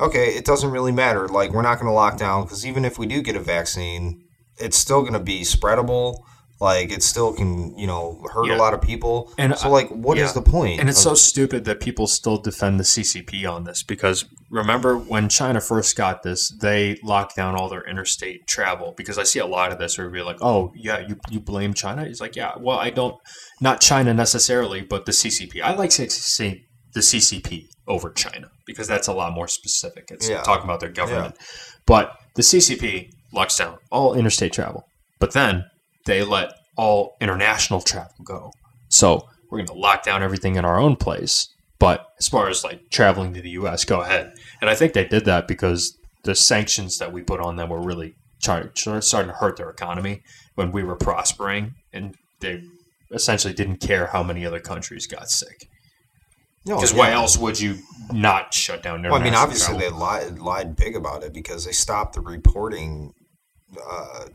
[0.01, 1.29] okay, it doesn't really matter.
[1.29, 4.25] Like we're not gonna lock down because even if we do get a vaccine,
[4.59, 6.19] it's still gonna be spreadable.
[6.59, 8.57] Like it still can, you know, hurt Yeah.
[8.57, 9.31] a lot of people.
[9.37, 10.41] And so, I- like, what is yeah.
[10.41, 10.81] the point?
[10.81, 14.97] And it's of- so stupid that people still defend the CCP on this because remember
[14.97, 19.39] when China first got this, they locked down all their interstate travel because I see
[19.39, 22.07] a lot of this where we're like, oh, yeah, you, you blame China?
[22.07, 23.17] He's like, yeah, well, I don't,
[23.61, 25.61] not China necessarily, but the CCP.
[25.61, 30.09] I like saying the CCP over China because that's a lot more specific.
[30.11, 30.41] It's Yeah.
[30.43, 31.37] talking about their government.
[31.85, 34.85] But the CCP locks down all interstate travel,
[35.19, 35.65] but then
[36.07, 38.53] they let all international travel go.
[38.89, 41.49] So we're going to lock down everything in our own place.
[41.79, 44.33] But as far as like traveling to the U.S., go ahead.
[44.61, 47.83] And I think they did that because the sanctions that we put on them were
[47.83, 50.23] really starting to hurt their economy
[50.55, 52.63] when we were prospering, and they
[53.13, 55.69] essentially didn't care how many other countries got sick.
[56.65, 56.99] No, Because yeah.
[56.99, 57.79] why else would you
[58.11, 59.13] not shut down their?
[59.13, 59.91] Well, I mean, obviously travel?
[59.91, 63.13] they lied, lied big about it because they stopped the reporting
[63.89, 64.27] uh,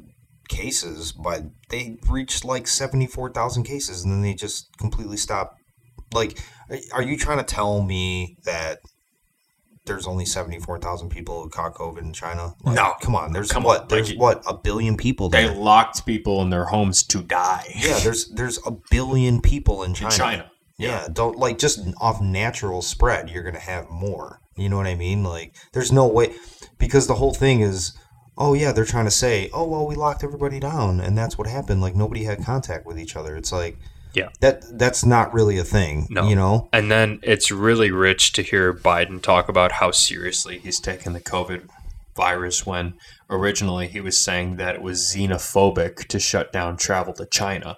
[0.52, 5.56] cases, but they reached like seventy four thousand cases, and then they just completely stopped.
[6.14, 6.38] Like,
[6.93, 8.80] are- you trying to tell me that
[9.86, 12.54] there's only seventy four thousand people who caught COVID in China?
[12.64, 12.93] Like, No.
[13.02, 13.34] come on.
[13.34, 13.82] There's Come what?
[13.84, 14.43] on, There's like- what?
[14.47, 17.66] A billion people they locked people in their homes to die.
[17.76, 20.12] yeah, there's there's a billion people in in China.
[20.16, 20.52] China.
[20.78, 24.39] Yeah, don't like just off natural spread, you're gonna have more.
[24.58, 25.24] You know what I mean?
[25.24, 26.34] Like, there's no way
[26.78, 27.93] because the whole thing is,
[28.42, 31.48] oh yeah, they're trying to say, oh well, we locked everybody down, and that's what
[31.48, 31.80] happened.
[31.80, 33.38] Like nobody had contact with each other.
[33.38, 33.78] It's like,
[34.14, 34.30] Yeah.
[34.39, 36.08] that that's not really a thing.
[36.10, 36.28] No.
[36.28, 36.68] you know?
[36.74, 41.22] And then it's really rich to hear Biden talk about how seriously he's taken the
[41.22, 41.70] COVID
[42.16, 42.96] virus when
[43.30, 47.78] originally he was saying that it was xenophobic to shut down travel to China.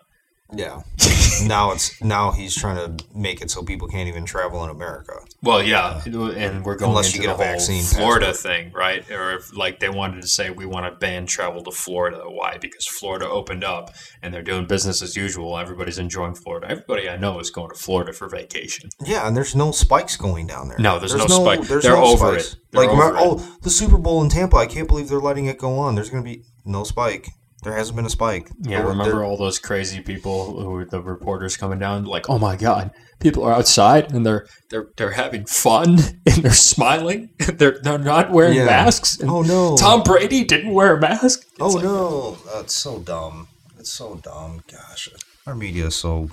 [0.55, 0.81] Yeah.
[1.47, 5.13] now it's now he's trying to make it so people can't even travel in America.
[5.41, 8.53] Well, yeah, uh, and we're going Unless you get a vaccine Florida passport.
[8.53, 9.09] thing, right?
[9.11, 12.23] Or if like they wanted to say we want to ban travel to Florida.
[12.25, 12.57] Why?
[12.57, 15.57] Because Florida opened up and they're doing business as usual.
[15.57, 16.69] Everybody's enjoying Florida.
[16.69, 18.89] Everybody I know is going to Florida for vacation.
[19.05, 20.77] Yeah, and there's no spikes going down there.
[20.79, 21.61] No, there's no spike.
[21.61, 22.53] There's They're no over spikes.
[22.53, 22.59] it.
[22.71, 24.57] They're like, over oh, the Super Bowl in Tampa.
[24.57, 25.95] I can't believe they're letting it go on.
[25.95, 27.27] There's going to be no spike.
[27.63, 28.49] There hasn't been a spike.
[28.61, 32.29] Yeah, There- remember there- all those crazy people who were the reporters coming down like,
[32.29, 37.29] "Oh my god, people are outside and they're they're they're having fun and they're smiling.
[37.55, 38.65] they're they're not wearing Yeah.
[38.65, 39.75] masks." And Oh, no.
[39.77, 41.43] Tom Brady didn't wear a mask.
[41.59, 43.47] Oh, it's Oh like- no, that's so dumb.
[43.79, 44.61] It's so dumb.
[44.71, 45.09] Gosh,
[45.47, 46.29] our media is so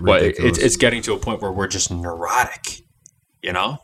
[0.00, 2.80] Well, it- it's it's getting to a point where we're just neurotic.
[3.42, 3.78] You know,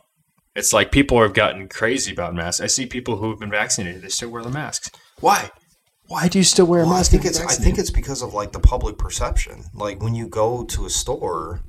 [0.55, 2.59] it's like people have gotten crazy about masks.
[2.61, 4.89] I see people who have been vaccinated; they still wear the masks.
[5.19, 5.51] Why?
[6.11, 7.11] Why do you still wear a Well, I mask?
[7.11, 9.63] think it's you're I think it's because of like the public perception.
[9.73, 11.61] Like when you go to a store,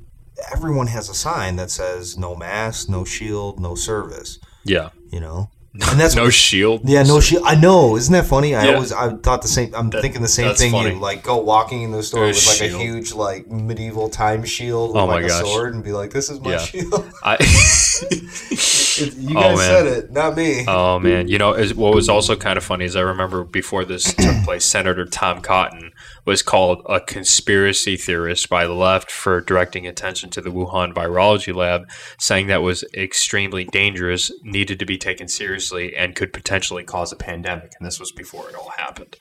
[0.53, 4.39] everyone has a sign that says no mask, no shield, no service.
[4.65, 4.91] yeah.
[5.13, 6.83] You know, and that's No shield.
[6.89, 7.45] Yeah, no shield.
[7.47, 7.97] I know.
[7.97, 8.55] Isn't that funny?
[8.55, 8.75] I Yeah.
[8.75, 9.75] always I thought the same.
[9.75, 10.73] I'm That- thinking the same that's thing.
[10.73, 10.95] funny.
[10.95, 12.81] You like go walking in the store There's with like shield.
[12.81, 15.41] a huge like medieval time shield oh with Oh my like a gosh.
[15.45, 16.59] sword and be like, "This is my Yeah.
[16.59, 17.37] shield." I.
[18.13, 19.69] you Oh, guys man.
[19.69, 20.65] said it, not me.
[20.69, 23.85] Oh man, you know is, what was also kind of funny is I remember before
[23.85, 25.92] this took place, Senator Tom Cotton
[26.25, 31.55] was called a conspiracy theorist by the left for directing attention to the Wuhan virology
[31.55, 37.13] lab, saying that was extremely dangerous, needed to be taken seriously, and could potentially cause
[37.13, 37.73] a pandemic.
[37.79, 39.17] And this was before it all happened.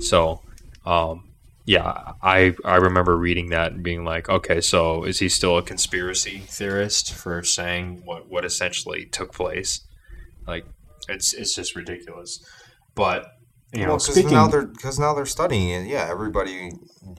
[0.00, 0.42] So,
[0.86, 1.34] um,
[1.66, 5.62] yeah, I I remember reading that and being like, okay, so is he still a
[5.62, 9.84] conspiracy theorist for saying what what essentially took place?
[10.46, 10.64] Like
[11.08, 12.38] it's it's just ridiculous.
[12.94, 13.26] But
[13.72, 15.86] you know, well, because speaking now they're because now they're studying it.
[15.86, 16.70] Yeah, everybody,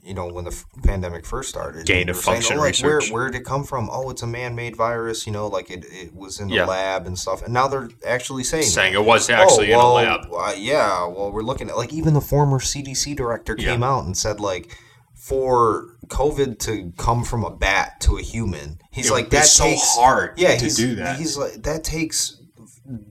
[0.02, 2.78] you know, when the f- pandemic first started, Gain of were saying, function oh, like,
[2.78, 3.12] where research.
[3.12, 3.88] where did it come from?
[3.92, 5.26] Oh, it's a man-made virus.
[5.26, 6.64] You know, like it, it was in the Yeah.
[6.66, 7.42] lab and stuff.
[7.42, 10.26] And now they're actually saying saying it was actually oh, well, in a lab.
[10.32, 13.72] uh, yeah, well, we're looking at like even the former CDC director Yeah.
[13.72, 14.76] came out and said like
[15.14, 19.64] for COVID to come from a bat to a human, he's It like that's so
[19.64, 21.18] takes hard yeah, to do that.
[21.18, 22.37] He's like that takes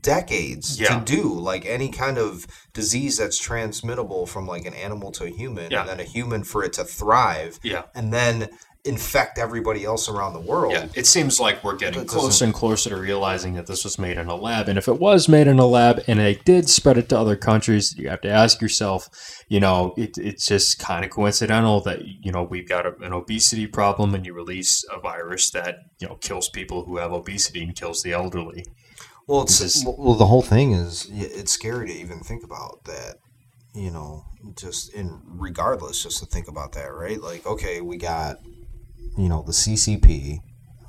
[0.02, 1.00] decades Yeah.
[1.00, 5.30] to do like any kind of disease that's transmittable from like an animal to a
[5.30, 5.82] human Yeah.
[5.82, 7.84] and then a human for it to thrive Yeah.
[7.96, 8.50] and then
[8.86, 12.90] infect everybody else around the world Yeah, it seems like we're getting closer and closer
[12.92, 14.70] to realizing that this was made in a lab.
[14.70, 17.36] And if it was made in a lab and it did spread it to other
[17.36, 19.10] countries, you have to ask yourself,
[19.50, 23.12] you know, it, it's just kind of coincidental that, you know, we've got a, an
[23.12, 27.64] obesity problem and you release a virus that, you know, kills people who have obesity
[27.64, 28.64] and kills the elderly.
[29.28, 33.18] Well, it's This- well, the whole thing is it's scary to even think about that.
[33.76, 34.26] You know,
[34.56, 37.22] just in regardless, just to think about that, right?
[37.22, 38.40] Like, okay, we got
[39.18, 40.40] you know the CCP,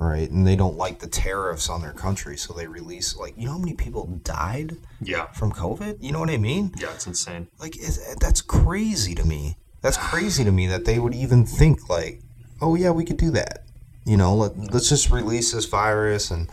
[0.00, 3.44] right, and they don't like the tariffs on their country, so they release like you
[3.46, 5.26] know how many people died Yeah.
[5.32, 5.96] from COVID.
[6.00, 6.72] You know what I mean?
[6.78, 7.48] Yeah, it's insane.
[7.58, 7.76] Like,
[8.20, 9.56] that's crazy to me.
[9.82, 12.22] That's crazy to me that they would even think like,
[12.62, 13.64] oh yeah, we could do that.
[14.06, 16.48] You know, let, let's just release this virus and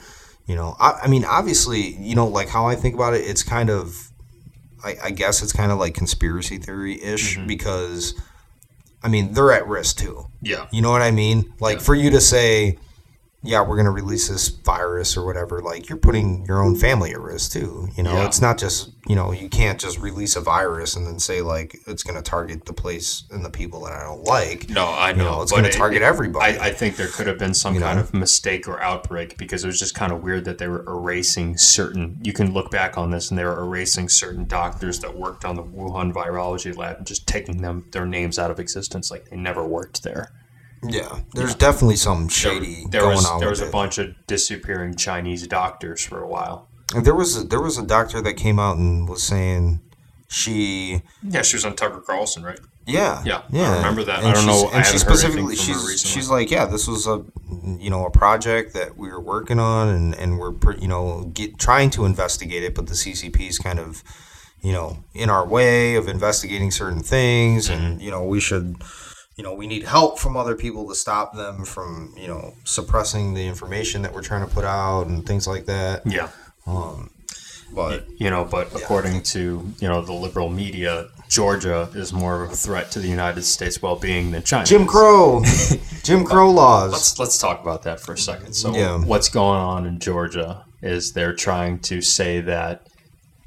[0.46, 3.44] you know, I, I mean, obviously, you know, like how I think about it, it's
[3.44, 4.12] kind of,
[4.84, 7.48] I, I guess it's kind of like conspiracy theory ish mm-hmm.
[7.48, 8.14] because,
[9.02, 10.28] I mean, they're at risk too.
[10.42, 10.68] Yeah.
[10.72, 11.54] You know what I mean?
[11.60, 12.78] Like for you to say,
[13.46, 17.12] yeah, we're going to release this virus or whatever, like you're putting your own family
[17.12, 17.88] at risk too.
[17.96, 18.26] You know, Yeah.
[18.26, 21.80] it's not just, you know, you can't just release a virus and then say like
[21.88, 24.70] it's going to target the place and the people that I don't like.
[24.70, 25.24] No, I You know.
[25.36, 26.58] know, it's gonna target it- everybody.
[26.58, 28.04] I, I think there could have been some You kind know?
[28.04, 31.58] of mistake or outbreak because it was just kind of weird that they were erasing
[31.58, 32.18] certain.
[32.24, 35.56] You can look back on this and they were erasing certain doctors that worked on
[35.56, 39.36] the Wuhan virology lab and just taking them their names out of existence like they
[39.38, 40.32] never worked there.
[40.90, 43.72] Yeah, there's definitely something There, shady there going was on there was a it.
[43.72, 46.68] bunch of disappearing Chinese doctors for a while.
[46.94, 49.80] And There was a, there was a doctor that came out and was saying
[50.28, 52.60] she Yeah, she was on Tucker Carlson, right?
[52.88, 54.20] yeah Yeah, I yeah remember that.
[54.20, 57.24] And I don't know- I and she specifically she's she's like yeah this was a
[57.80, 61.58] you know a project that we were working on and and we're you know get,
[61.58, 64.04] trying to investigate it but the CCP is kind of
[64.62, 67.84] you know in our way of investigating certain things Mm-hmm.
[67.86, 68.76] and you know we should
[69.36, 73.34] you know we need help from other people to stop them from you know suppressing
[73.34, 76.30] the information that we're trying to put out and things like that Yeah.
[76.68, 77.12] Um,
[77.74, 79.40] but you know, but according to
[79.80, 83.82] you know the liberal media, Georgia is more of a threat to the United States'
[83.82, 84.66] well-being than China.
[84.66, 84.86] Jim.
[84.86, 85.44] Crow
[86.04, 88.54] Jim Crow laws Let's let's talk about that for a second.
[88.54, 88.98] So, Yeah.
[89.04, 92.88] what's going on in Georgia is they're trying to say that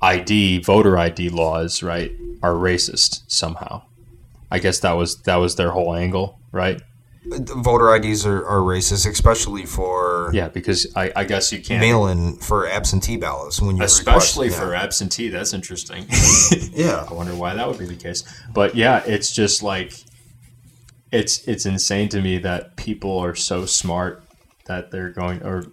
[0.03, 2.12] ID, voter ID laws, right,
[2.43, 3.82] are racist somehow.
[4.51, 6.80] I guess that was that was their whole angle, right?
[7.30, 12.36] voter IDs are, are racist especially for Yeah, because I, I guess you can't, mail-in
[12.36, 14.82] for absentee ballots when you especially for yeah.
[14.82, 15.28] absentee.
[15.28, 16.07] That's interesting.
[16.72, 18.24] yeah I wonder why that would be the case.
[18.53, 19.92] But yeah, it's just like
[21.12, 24.22] it's it's insane to me that people are so smart
[24.66, 25.64] that they're going or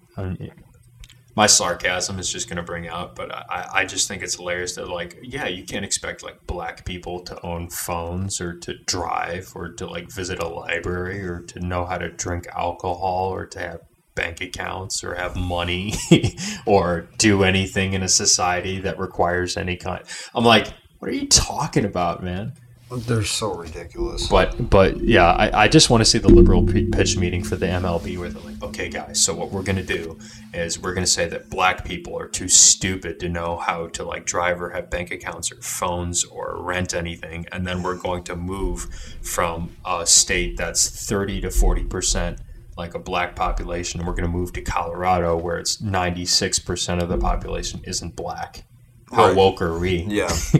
[1.35, 4.75] my sarcasm is just going to bring out, but I, I just think it's hilarious
[4.75, 9.51] that like, yeah, you can't expect like black people to own phones or to drive
[9.53, 13.59] or to like visit a library or to know how to drink alcohol or to
[13.59, 13.81] have
[14.15, 15.93] bank accounts or have money
[16.65, 20.03] or do anything in a society that requires any kind.
[20.33, 20.67] I'm like,
[20.99, 22.53] what are you talking about, man?
[22.91, 24.27] They're so ridiculous.
[24.27, 27.55] But but yeah, I, I just want to see the liberal p- pitch meeting for
[27.55, 30.19] the MLB where they're like, okay, guys, so what we're gonna do
[30.53, 34.25] is we're gonna say that black people are too stupid to know how to like
[34.27, 38.35] drive or have bank accounts or phones or rent anything, and then we're going to
[38.35, 38.83] move
[39.23, 42.39] from a state that's thirty to forty percent
[42.77, 47.01] like a black population, and we're gonna move to Colorado where it's ninety six percent
[47.01, 48.63] of the population isn't black.
[49.11, 49.35] How Right.
[49.35, 50.03] woke are we?
[50.07, 50.29] Yeah,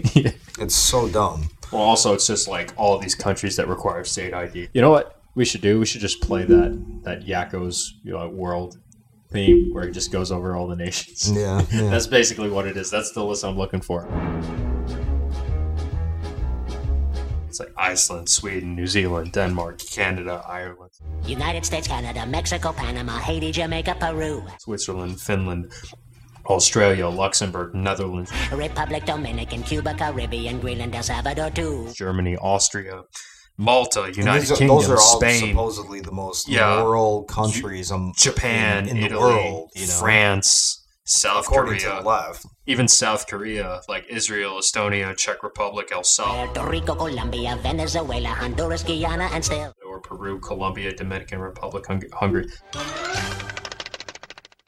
[0.60, 1.50] it's so dumb.
[1.76, 4.70] Well, also, it's just like all these countries that require state ID.
[4.74, 5.78] You know what we should do?
[5.78, 8.78] We should just play that that Yakko's you know, world
[9.30, 11.30] theme where it just goes over all the nations.
[11.30, 11.90] Yeah, yeah.
[11.90, 12.90] That's basically what it is.
[12.90, 14.08] That's the list I'm looking for.
[17.50, 20.92] It's like Iceland, Sweden, New Zealand, Denmark, Canada, Ireland,
[21.26, 25.74] United States, Canada, Mexico, Panama, Haiti, Jamaica, Peru, Switzerland, Finland,
[26.48, 31.92] Australia, Luxembourg, Netherlands, Republic Dominican, Cuba, Caribbean, Greenland, El Salvador, too.
[31.94, 33.02] Germany, Austria,
[33.58, 36.76] Malta, United these are- Kingdom, those are all Spain, supposedly the most Yeah.
[36.82, 39.70] moral countries um, Japan, in, in the world.
[39.76, 42.46] You know, France, South according Korea, to the left.
[42.66, 48.84] even South Korea, like Israel, Estonia, Czech Republic, El Salvador, Puerto Rico, Colombia, Venezuela, Honduras,
[48.84, 49.72] Guyana, and still.
[49.88, 51.86] or Peru, Colombia, Dominican Republic,
[52.20, 52.46] Hungary.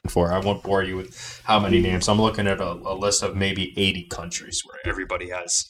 [0.08, 2.08] For I won't bore you with how many names.
[2.08, 5.66] I'm looking at a, a list of maybe 80 countries where everybody has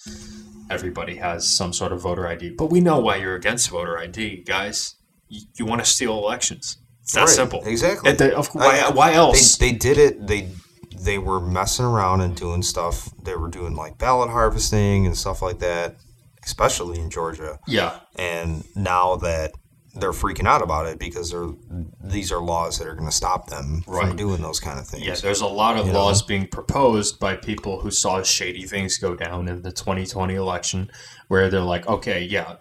[0.71, 2.51] everybody has some sort of voter ID.
[2.57, 4.95] But we know why you're against voter ID, guys.
[5.29, 6.79] You, you want to steal elections.
[7.03, 7.63] It's that Right, simple.
[7.65, 8.11] Exactly.
[8.11, 9.57] And they- of- why, I- why else?
[9.57, 10.27] They, they did it.
[10.27, 10.49] They
[11.01, 13.09] they were messing around and doing stuff.
[13.23, 15.95] They were doing like ballot harvesting and stuff like that,
[16.45, 17.59] especially in Georgia.
[17.69, 18.01] yeah.
[18.17, 19.53] And now that
[19.95, 21.49] they're freaking out about it because they're
[22.03, 24.07] these are laws that are going to stop them Right.
[24.09, 25.05] from doing those kind of things.
[25.05, 25.99] Yeah, there's a lot of You know?
[26.05, 30.91] laws being proposed by people who saw shady things go down in the 2020 election,
[31.29, 32.57] where they're like, okay, yeah,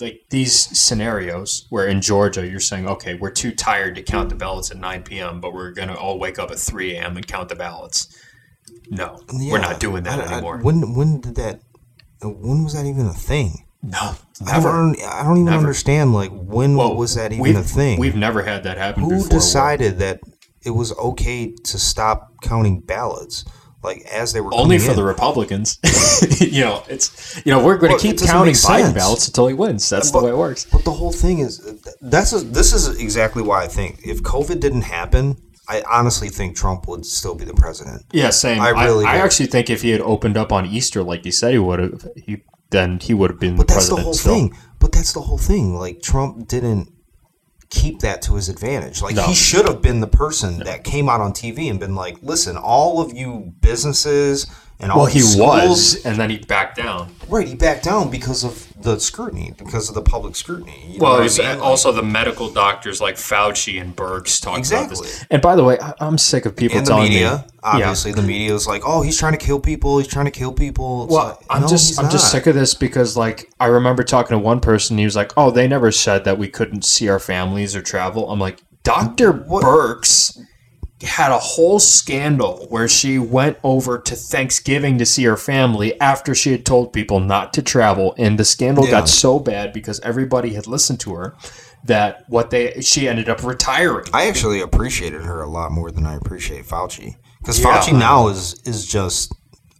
[0.00, 4.34] like these scenarios where in Georgia you're saying, okay, we're too tired to count the
[4.34, 7.16] ballots at 9 p.m., but we're gonna all wake up at 3 a.m.
[7.16, 8.08] and count the ballots.
[8.90, 10.58] No, we're not doing that I- I- anymore.
[10.58, 11.60] when when did that?
[12.22, 13.63] When was that even a thing?
[13.84, 14.16] No,
[14.46, 15.58] I don't, I don't even Never.
[15.58, 16.14] understand.
[16.14, 17.98] Like when Well, was that even a thing?
[18.00, 19.28] We've never had that happen Who before.
[19.28, 20.20] decided that
[20.64, 23.44] it was okay to stop counting ballots?
[23.82, 24.96] Like as they were Only for in?
[24.96, 25.78] the Republicans.
[26.40, 29.86] you know, it's you know we're going to keep counting Biden ballots until he wins.
[29.90, 30.64] That's the way it works.
[30.64, 31.58] But the whole thing is
[32.00, 35.36] that's a, this is exactly why I think if COVID didn't happen,
[35.68, 38.04] I honestly think Trump would still be the president.
[38.10, 38.62] Yeah, same.
[38.62, 39.22] I I, really I, do.
[39.24, 42.08] actually think if he had opened up on Easter like he said he would have,
[42.16, 42.42] he
[42.74, 44.34] then he would have been But the that's the whole still.
[44.34, 44.56] thing.
[44.78, 45.74] But that's the whole thing.
[45.76, 46.90] Like Trump didn't
[47.70, 49.00] keep that to his advantage.
[49.02, 49.22] Like No.
[49.22, 52.56] he should have been the person that came out on TV and been like, "Listen,
[52.56, 54.46] all of you businesses
[54.78, 57.14] and all Well, he these was, and then he backed down.
[57.28, 60.84] right." He backed down because of the scrutiny, because of the public scrutiny.
[60.86, 61.60] You know Well, what I mean?
[61.60, 64.94] Also the medical doctors like Fauci and Birx talking Exactly.
[64.98, 65.24] about this.
[65.30, 67.52] And by the way, I, I'm sick of people and the media, me.
[67.64, 69.98] obviously, the media is like, "Oh, he's trying to kill people.
[69.98, 72.54] He's trying to kill people." It's Well, like, I'm no, just I'm just sick of
[72.54, 74.96] this because like I remember talking to one person.
[74.98, 78.30] He was like, "Oh, they never said that we couldn't see our families or travel."
[78.30, 80.38] I'm like, Doctor Birx
[81.02, 86.34] had a whole scandal where she went over to Thanksgiving to see her family after
[86.34, 88.90] she had told people not to travel, and the scandal Yeah.
[88.92, 91.34] got so bad because everybody had listened to her
[91.84, 94.06] that what they she ended up retiring.
[94.14, 97.66] I actually appreciated her a lot more than I appreciate Fauci because Yeah.
[97.80, 99.32] Fauci now is is just.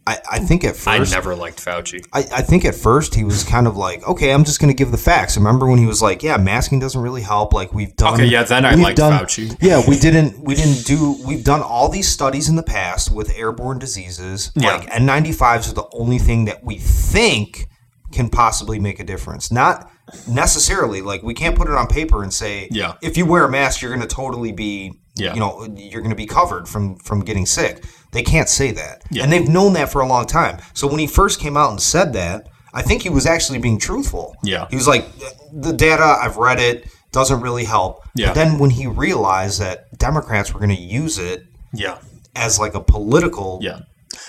[0.07, 2.05] I, I think at first I never liked Fauci.
[2.13, 4.77] I, I think at first he was kind of like, okay, I'm just going to
[4.77, 5.35] give the facts.
[5.35, 7.53] Remember when he was like, yeah, masking doesn't really help.
[7.53, 8.13] Like we've done.
[8.13, 9.57] Okay, yeah, then I liked done- Fauci.
[9.59, 10.39] Yeah, we didn't.
[10.39, 11.17] We didn't do.
[11.25, 14.51] We've done all these studies in the past with airborne diseases.
[14.55, 14.77] Yeah.
[14.77, 17.67] Like N95s are the only thing that we think
[18.11, 19.51] can possibly make a difference.
[19.51, 19.89] Not
[20.27, 21.01] necessarily.
[21.01, 22.93] Like we can't put it on paper and say, Yeah.
[23.01, 24.93] if you wear a mask, you're going to totally be.
[25.17, 25.33] Yeah.
[25.33, 27.85] You know, you're going to be covered from from getting sick.
[28.11, 29.23] They can't say that, Yeah.
[29.23, 30.57] and they've known that for a long time.
[30.73, 33.79] So when he first came out and said that, I think he was actually being
[33.79, 34.35] truthful.
[34.43, 34.67] Yeah.
[34.69, 35.05] he was like,
[35.53, 38.01] the data I've read it doesn't really help.
[38.13, 38.27] Yeah.
[38.27, 41.43] But then when he realized that Democrats were going to use it
[41.73, 41.97] Yeah,
[42.35, 43.79] as like a political, yeah.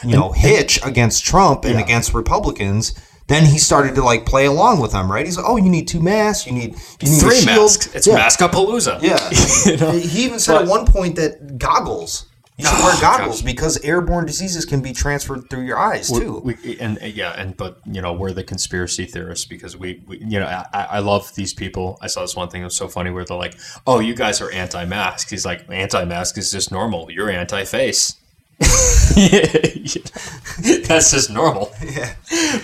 [0.04, 1.80] you know, hitch against Trump and Yeah.
[1.84, 2.94] against Republicans.
[3.28, 5.26] Then he started to like play along with them, right?
[5.26, 6.46] He's like, "Oh, you need two masks.
[6.46, 7.94] You need you need Three shield." masks.
[7.94, 8.18] It's yeah.
[8.18, 9.02] Maskapalooza.
[9.02, 9.18] Yeah.
[9.70, 9.90] You know?
[9.92, 13.52] He even said at one point that goggles You should Oh, wear goggles gosh.
[13.52, 16.40] because airborne diseases can be transferred through your eyes too.
[16.44, 20.38] We, and yeah, and but you know we're the conspiracy theorists because we, we you
[20.38, 21.98] know I, I love these people.
[22.00, 23.56] I saw this one thing that was so funny where they're like,
[23.88, 27.10] "Oh, you guys are anti-mask." He's like, "Anti-mask is just normal.
[27.10, 28.14] You're anti-face."
[30.88, 31.72] That's just normal.
[31.82, 32.14] Yeah.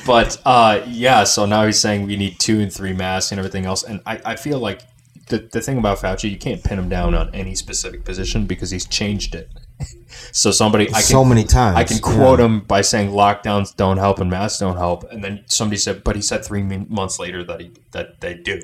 [0.06, 3.66] But uh, yeah, so now he's saying we need two and three masks and everything
[3.66, 3.84] else.
[3.84, 4.82] And I, I feel like
[5.28, 8.70] the, the thing about Fauci, you can't pin him down on any specific position because
[8.70, 9.50] he's changed it.
[10.32, 12.46] so somebody, I can, So many times, I can quote yeah.
[12.46, 16.16] him by saying lockdowns don't help and masks don't help, and then somebody said, but
[16.16, 18.62] he said three months later that he that they do.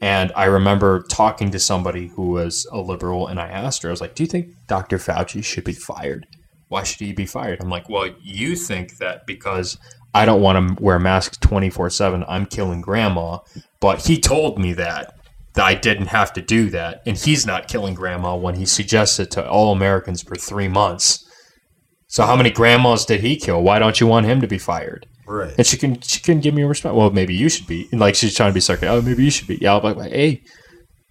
[0.00, 3.92] And I remember talking to somebody who was a liberal, and I asked her, I
[3.92, 4.98] was like, "Do you think Dr.
[4.98, 6.26] Fauci should be fired?
[6.68, 9.78] Why should he be fired?" I'm like, "Well, you think that because
[10.14, 13.38] I don't want to wear masks 24 seven, I'm killing grandma,
[13.80, 15.14] but he told me that."
[15.54, 19.18] That I didn't have to do that, and he's not killing grandma when he suggests
[19.18, 21.24] it to all Americans for three months.
[22.06, 23.62] So how many grandmas did he kill?
[23.62, 25.06] Why don't you want him to be fired?
[25.28, 25.54] Right.
[25.58, 26.96] And she can she can give me a response.
[26.96, 27.86] Well, maybe you should be.
[27.92, 28.88] And like she's trying to be sarcastic.
[28.88, 29.58] Oh, maybe you should be.
[29.60, 30.42] Yeah, I'll be like, hey,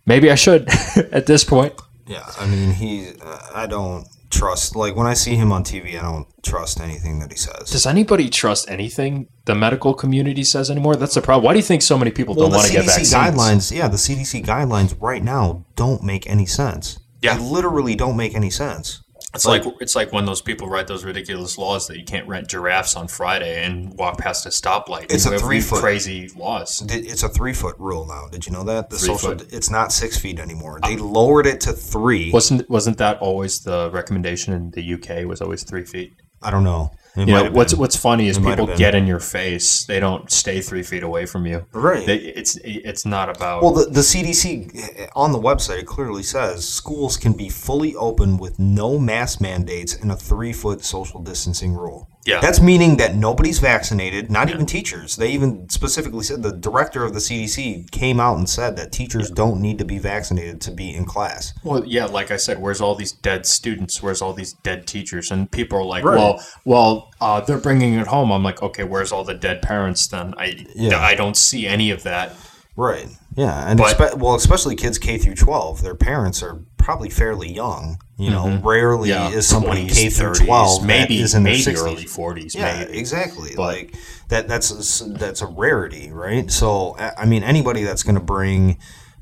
[0.07, 0.67] maybe I should
[1.11, 1.73] at this point.
[2.07, 3.11] Yeah, I mean, he.
[3.53, 4.75] I don't trust.
[4.75, 7.71] Like when I see him on TV, I don't trust anything that he says.
[7.71, 10.95] Does anybody trust anything the medical community says anymore?
[10.95, 11.45] That's the problem.
[11.45, 13.13] Why do you think so many people well, don't the want to get CDC vaccines?
[13.13, 13.75] guidelines.
[13.75, 16.99] Yeah, the CDC guidelines right now don't make any sense.
[17.21, 17.38] Yeah.
[17.38, 19.01] they literally don't make any sense.
[19.36, 22.47] It's like it's like when those people write those ridiculous laws that you can't rent
[22.47, 25.11] giraffes on Friday and walk past a stoplight.
[25.11, 26.82] It's You a three foot crazy laws.
[26.88, 28.30] It's a three foot rule now.
[28.30, 29.38] Did you know that the Three social?
[29.38, 29.51] foot.
[29.53, 30.80] It's not six feet anymore.
[30.82, 32.32] Uh, they lowered it to three.
[32.32, 35.28] Wasn't wasn't that always the recommendation in the UK?
[35.28, 36.13] Was always three feet.
[36.41, 36.91] I don't know.
[37.18, 37.80] It You know what's been.
[37.80, 39.86] what's funny is It people get in your face.
[39.86, 41.65] They don't stay three feet away from you.
[41.72, 42.05] Right.
[42.05, 43.63] They, it's it's not about.
[43.63, 47.95] Well, the, the CDC eh, on the website it clearly says schools can be fully
[47.95, 52.07] open with no mask mandates and a three foot social distancing rule.
[52.28, 52.41] Yeah.
[52.41, 55.15] That's meaning that nobody's vaccinated, not even teachers.
[55.15, 59.32] They even specifically said the director of the CDC came out and said that teachers
[59.32, 61.53] don't need to be vaccinated to be in class.
[61.63, 64.03] Well, yeah, like I said, where's all these dead students?
[64.03, 65.32] Where's all these dead teachers?
[65.32, 66.17] And people are like, Right.
[66.17, 68.32] well, well, uh, they're bringing it home.
[68.34, 70.34] I'm like, okay, where's all the dead parents then?
[70.38, 70.99] I Yeah.
[70.99, 72.34] I don't see any of that.
[72.75, 73.07] Right.
[73.36, 77.51] Yeah, and But- espe- well, especially kids K through 12, their parents are probably fairly
[77.51, 77.99] young.
[78.17, 81.83] You know, rarely Yeah, is somebody 20s, K through 12 maybe is in maybe 60s.
[81.83, 82.97] early 40s, Yeah, maybe.
[82.97, 83.51] exactly.
[83.57, 83.95] But- like
[84.29, 84.47] that.
[84.47, 86.49] That's that's a rarity, right?
[86.49, 88.77] So I I mean, anybody that's going to bring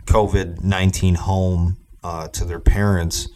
[0.05, 3.27] COVID nineteen home uh, to their parents,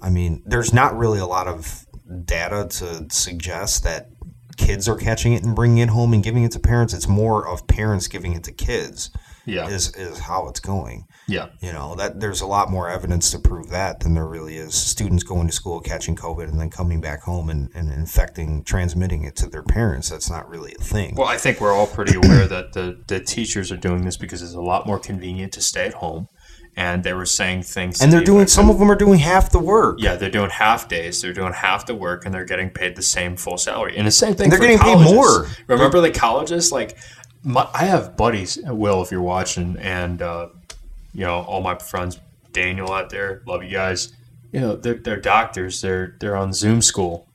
[0.00, 1.84] I mean, there's not really a lot of
[2.24, 4.08] data to suggest that
[4.56, 6.94] kids are catching it and bringing it home and giving it to parents.
[6.94, 9.10] It's more of parents giving it to kids.
[9.46, 9.68] Yeah.
[9.68, 11.06] is is how it's going.
[11.26, 11.48] Yeah.
[11.60, 14.74] You know that there's a lot more evidence to prove that than there really is
[14.74, 19.24] students going to school catching COVID and then coming back home and, and infecting, transmitting
[19.24, 20.10] it to their parents.
[20.10, 21.14] That's not really a thing.
[21.16, 24.42] Well, I think we're all pretty aware that the, the teachers are doing this because
[24.42, 26.28] it's a lot more convenient to stay at home.
[26.76, 28.02] And they were saying things.
[28.02, 29.98] and they're doing some of them are doing half the work.
[30.00, 31.22] Yeah, they're doing half days.
[31.22, 33.96] They're doing half the work, and they're getting paid the same full salary.
[33.96, 34.46] And the same thing.
[34.46, 35.46] And they're getting paid more.
[35.68, 36.72] Remember the colleges?
[36.72, 36.98] Like,
[37.44, 38.58] my, I have buddies.
[38.64, 40.48] Will, if you're watching, and uh,
[41.14, 42.20] you know all my friends,
[42.52, 44.12] Daniel out there, love you guys.
[44.52, 45.80] You know, they're they're doctors.
[45.80, 47.26] They're they're on Zoom school.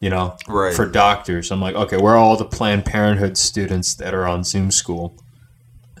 [0.00, 0.74] You know, Right.
[0.74, 1.50] for doctors.
[1.50, 5.14] I'm like, okay, where are all the Planned Parenthood students that are on Zoom school?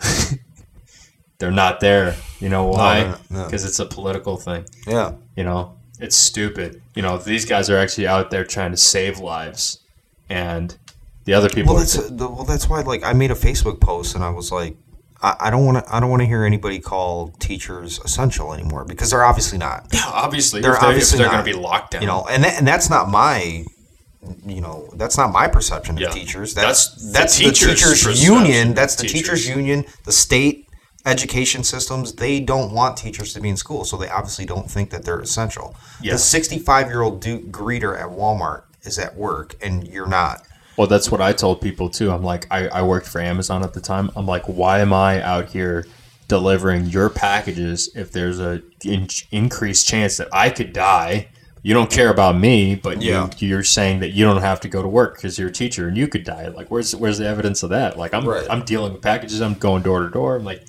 [1.38, 2.16] they're not there.
[2.38, 3.02] You know why?
[3.30, 3.44] no, no.
[3.44, 4.64] Because it's a political thing.
[4.86, 5.12] Yeah.
[5.36, 6.80] You know, it's stupid.
[6.94, 9.80] You know, these guys are actually out there trying to save lives,
[10.28, 10.76] and
[11.24, 11.74] the other people.
[11.74, 12.44] Well, that's the, well.
[12.44, 12.80] That's why.
[12.80, 14.76] Like, I made a Facebook post and I was like,
[15.22, 15.94] I, don't want to.
[15.94, 19.86] I don't want to hear anybody call teachers essential anymore because they're obviously not.
[19.92, 22.02] Yeah, obviously they're they're, obviously they're going to be locked down.
[22.02, 23.64] You know, and that, and that's not my.
[24.46, 26.10] You know, that's not my perception of Yeah.
[26.10, 26.54] teachers.
[26.54, 28.74] That's That's the that's the teachers' teachers, union.
[28.74, 29.44] That's the teachers.
[29.44, 29.84] teachers union.
[30.04, 30.66] The state
[31.06, 34.90] education systems they don't want teachers to be in school, so they obviously don't think
[34.90, 35.74] that they're essential.
[36.02, 36.12] Yeah.
[36.12, 40.42] The sixty-five-year-old du- greeter at Walmart is at work, and you're not.
[40.80, 42.10] Well, that's what I told people too.
[42.10, 44.10] I'm like, I, I worked for Amazon at the time.
[44.16, 45.84] I'm like, why am I out here
[46.26, 51.28] delivering your packages if there's a in- increased chance that I could die?
[51.62, 53.28] You don't care about me, but Yeah.
[53.36, 55.86] you, you're saying that you don't have to go to work because you're a teacher
[55.86, 56.48] and you could die.
[56.48, 57.98] Like, where's where's the evidence of that?
[57.98, 58.46] Like, I'm Right.
[58.48, 59.42] I'm dealing with packages.
[59.42, 60.36] I'm going door to door.
[60.36, 60.66] I'm like,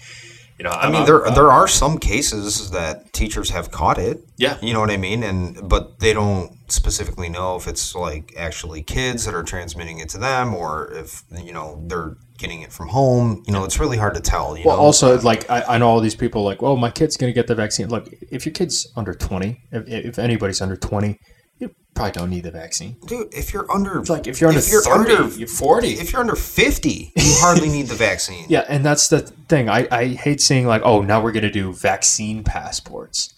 [0.61, 4.23] you know, I mean, there there are some cases that teachers have caught it.
[4.37, 4.59] Yeah.
[4.61, 8.83] you know what I mean, and but they don't specifically know if it's like actually
[8.83, 12.89] kids that are transmitting it to them, or if you know they're getting it from
[12.89, 13.41] home.
[13.47, 14.55] You know, it's really hard to tell.
[14.55, 14.83] You Well, know?
[14.83, 17.55] also, like I, I know all these people, like, well, my kid's gonna get the
[17.55, 17.87] vaccine.
[17.89, 21.17] Look, if your kid's under twenty, if, if anybody's under twenty,
[21.61, 22.97] you probably don't need the vaccine.
[23.05, 25.87] Dude, if you're under It's like if you're under 30, you're 40.
[25.87, 28.45] if you're under 50, you hardly need the vaccine.
[28.49, 29.69] Yeah, and that's the thing.
[29.69, 33.33] I, I hate seeing like, oh, now we're gonna do vaccine passports.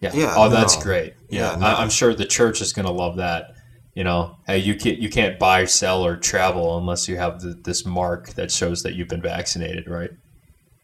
[0.00, 0.10] Yeah.
[0.14, 1.14] Yeah, Oh, that's great.
[1.30, 1.52] Yeah.
[1.52, 1.66] Yeah, no.
[1.66, 3.54] I, I'm sure the church is gonna love that.
[3.94, 7.54] You know, hey, you can't you can't buy, sell, or travel unless you have the,
[7.54, 10.10] this mark that shows that you've been vaccinated, right?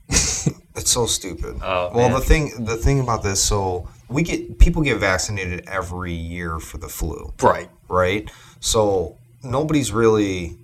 [0.77, 1.57] It's so stupid.
[1.63, 2.13] Oh, well, man.
[2.13, 6.79] the thing the thing about this, so we get people get vaccinated every year for
[6.79, 7.71] the flu, Right.
[7.89, 8.31] right?
[8.61, 10.57] So nobody's really.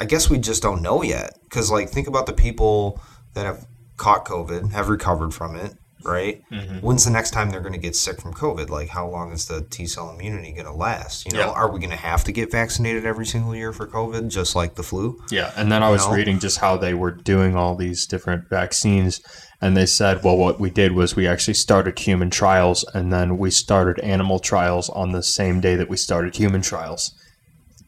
[0.00, 3.00] I guess we just don't know yet, because like think about the people
[3.34, 3.66] that have
[3.98, 5.74] caught COVID, have recovered from it,
[6.04, 6.42] right?
[6.50, 6.78] Mm-hmm.
[6.78, 8.68] When's the next time they're going to get sick from COVID?
[8.68, 11.24] Like, how long is the T cell immunity going to last?
[11.26, 11.50] You know, Yeah.
[11.52, 14.74] are we going to have to get vaccinated every single year for COVID, just like
[14.74, 15.22] the flu?
[15.30, 16.14] Yeah, and then I was know?
[16.14, 19.20] reading just how they were doing all these different vaccines,
[19.62, 23.38] and they said, well, what we did was we actually started human trials, and then
[23.38, 27.14] we started animal trials on the same day that we started human trials.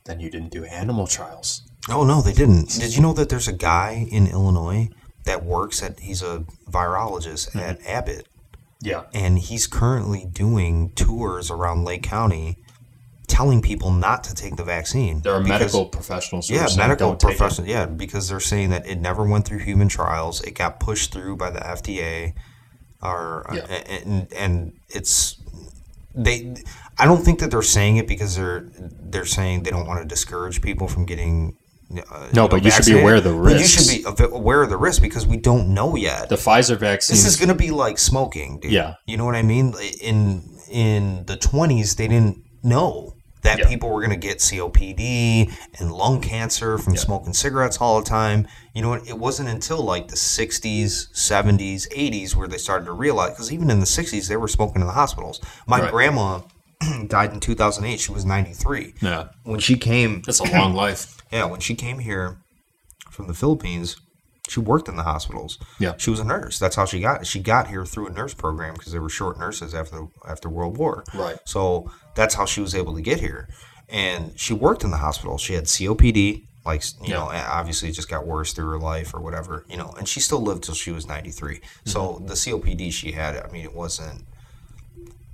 [0.05, 1.63] Then you didn't do animal trials.
[1.89, 2.71] Oh no, they didn't.
[2.71, 4.89] Did you know that there's a guy in Illinois
[5.25, 7.59] that works at he's a virologist mm-hmm.
[7.59, 8.29] at Abbott
[8.81, 12.57] Yeah, and he's currently doing tours around Lake County
[13.27, 15.21] telling people not to take the vaccine.
[15.23, 16.51] there are because- medical professionals.
[16.51, 17.69] Yeah, medical "Don't take it." professionals.
[17.69, 20.41] Yeah, because they're saying that it never went through human trials.
[20.43, 22.35] It got pushed through by the FDA,
[23.03, 23.63] or Yeah.
[24.05, 25.37] and and it's
[26.15, 26.55] they.
[26.99, 28.67] I don't think that they're saying it because they're
[29.11, 31.57] they're saying they don't want to discourage people from getting.
[32.11, 33.61] Uh, No, but you should be aware of the risk.
[33.61, 36.29] You should be aware of the risk because we don't know yet.
[36.29, 37.15] The Pfizer vaccine.
[37.17, 38.73] this is going to be like smoking, dude.
[38.73, 38.95] Yeah.
[39.07, 39.75] you know what I mean.
[40.01, 43.14] In in the twenties, they didn't know
[43.45, 43.69] that Yeah.
[43.69, 48.47] people were going to get COPD and lung cancer from smoking cigarettes all the time.
[48.75, 49.07] You know what?
[49.07, 53.71] It wasn't until like the 60s, 70s, 80s where they started to realize because even
[53.71, 55.41] in the 60s, they were smoking in the hospitals.
[55.67, 55.91] My Right.
[55.91, 56.41] grandma
[57.07, 58.01] died in 2008.
[58.01, 58.95] She was 93.
[59.01, 61.17] yeah, When she came, that's a long life.
[61.33, 62.39] yeah, when she came here
[63.11, 63.97] from the Philippines,
[64.49, 65.59] she worked in the hospitals.
[65.79, 65.95] Yeah.
[65.97, 66.59] she was a nurse.
[66.59, 67.27] That's how she got.
[67.27, 70.77] She got here through a nurse program because they were short nurses after after World
[70.77, 71.05] War.
[71.15, 71.37] Right.
[71.45, 73.49] So that's how she was able to get here,
[73.89, 75.39] and she worked in the hospital.
[75.39, 76.47] She had COPD.
[76.67, 77.17] Like you Yeah.
[77.17, 80.19] know, obviously it just got worse through her life or whatever, you know, and she
[80.21, 82.27] still lived till she was ninety So Mm-hmm.
[82.27, 84.25] the COPD she had, I mean, it wasn't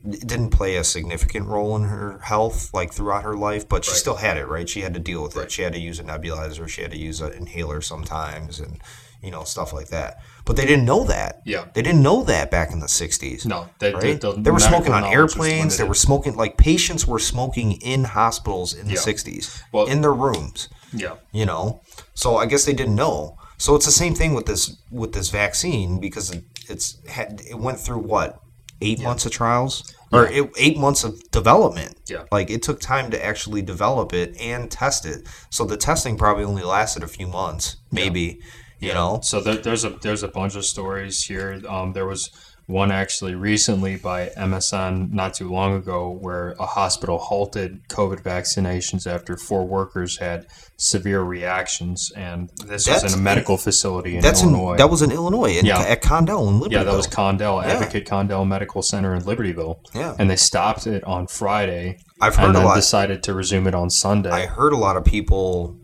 [0.09, 3.99] didn't play a significant role in her health like throughout her life, but she Right.
[3.99, 4.69] still had it, right?
[4.69, 5.45] She had to deal with Right.
[5.45, 5.53] it.
[5.53, 8.81] She had to use a nebulizer, she had to use an inhaler sometimes and
[9.23, 10.17] you know, stuff like that.
[10.47, 11.43] But they didn't know that.
[11.45, 11.67] Yeah.
[11.75, 13.45] They didn't know that back in the 60s.
[13.45, 14.19] No, they- right?
[14.19, 18.05] the- the they were smoking on airplanes, they were smoking like patients were smoking in
[18.05, 19.01] hospitals in the Yeah.
[19.01, 21.83] 60s Well- in their rooms Yeah, you know
[22.15, 25.29] so i guess they didn't know so it's the same thing with this with this
[25.29, 26.33] vaccine because
[26.69, 28.41] it's had it went through what
[28.81, 31.95] eight months of trials or it, eight months of development.
[32.07, 32.25] Yeah.
[32.33, 35.29] like it took time to actually develop it and test it.
[35.51, 38.41] So the testing probably only lasted a few months maybe
[38.81, 39.21] you know?
[39.23, 41.63] So there, there's a there's a bunch of stories here.
[41.69, 42.31] Um, there was
[42.71, 49.07] one actually recently by MSN not too long ago where a hospital halted COVID vaccinations
[49.07, 50.47] after four workers had
[50.77, 54.73] severe reactions, and this was in a medical facility in that's Illinois.
[54.73, 55.81] in that was in illinois in, Yeah.
[55.81, 57.73] at condell in libertyville yeah, that was Condell, Yeah.
[57.75, 59.77] Advocate Condell Medical Center in Libertyville.
[59.95, 60.15] Yeah.
[60.19, 61.99] and they stopped it on Friday.
[62.21, 64.31] I've heard and a lot- decided to resume it on Sunday.
[64.31, 65.77] I heard a lot of people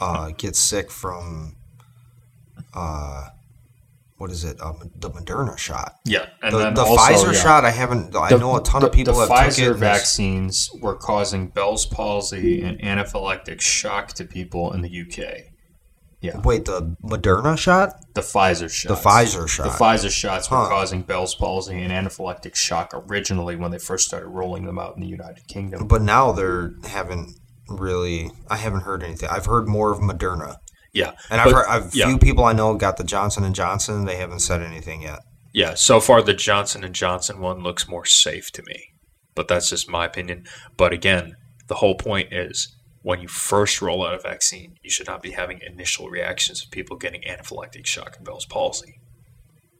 [0.00, 1.56] uh, get sick from
[2.74, 3.26] uh,
[4.18, 4.60] what is it?
[4.60, 5.94] Um, the Moderna shot.
[6.04, 7.40] yeah, and The, then the also, Pfizer yeah.
[7.40, 8.14] shot, I haven't.
[8.14, 9.66] I The- know a ton the- of people the have Pfizer took it.
[9.68, 15.52] and it's- vaccines were causing Bell's palsy and anaphylactic shock to people in the UK.
[16.20, 16.40] Yeah.
[16.40, 17.94] Wait, the Moderna shot?
[18.14, 18.88] The Pfizer shot.
[18.88, 19.62] The Pfizer shot.
[19.64, 20.68] The Pfizer shots were Huh.
[20.68, 25.00] causing Bell's palsy and anaphylactic shock originally when they first started rolling them out in
[25.00, 25.86] the United Kingdom.
[25.86, 27.36] But now they're haven't
[27.68, 28.32] really.
[28.50, 29.28] I haven't heard anything.
[29.28, 30.56] I've heard more of Moderna,
[30.98, 32.06] yeah, and I've but- heard a yeah.
[32.06, 34.04] few people I know got the Johnson and Johnson.
[34.04, 35.20] They haven't said anything yet.
[35.54, 38.92] Yeah, so far the Johnson and Johnson one looks more safe to me,
[39.34, 40.44] but that's just my opinion.
[40.76, 41.34] But again,
[41.68, 45.30] the whole point is when you first roll out a vaccine, you should not be
[45.30, 49.00] having initial reactions of people getting anaphylactic shock and Bell's palsy.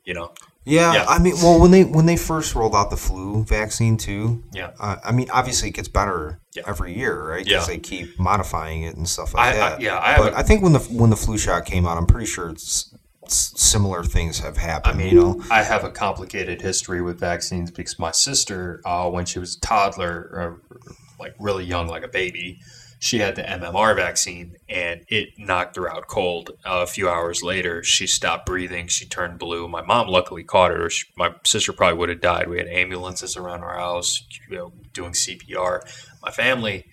[0.08, 0.32] You know,
[0.64, 1.04] Yeah, Yeah.
[1.06, 4.70] I mean, well, when they when they first rolled out the flu vaccine too, Yeah.
[4.80, 6.62] Uh, I mean, obviously it gets better Yeah.
[6.66, 7.46] every year, right?
[7.46, 7.56] Yeah.
[7.58, 9.80] Because they keep modifying it and stuff like I- I- that.
[9.82, 12.24] yeah, I but I think when the when the flu shot came out, I'm pretty
[12.26, 12.94] sure it's,
[13.26, 14.94] s similar things have happened.
[14.94, 19.10] I mean, you know, I have a complicated history with vaccines because my sister, uh,
[19.10, 20.76] when she was a toddler, uh,
[21.20, 22.60] like really young, like a baby,
[22.98, 26.50] she had the MMR vaccine and it knocked her out cold.
[26.64, 28.88] Uh, a few hours later, she stopped breathing.
[28.88, 29.68] She turned blue.
[29.68, 30.90] My mom luckily caught her.
[30.90, 32.48] She, my sister probably would have died.
[32.48, 35.80] We had ambulances around our house, you know, doing CPR.
[36.22, 36.86] My family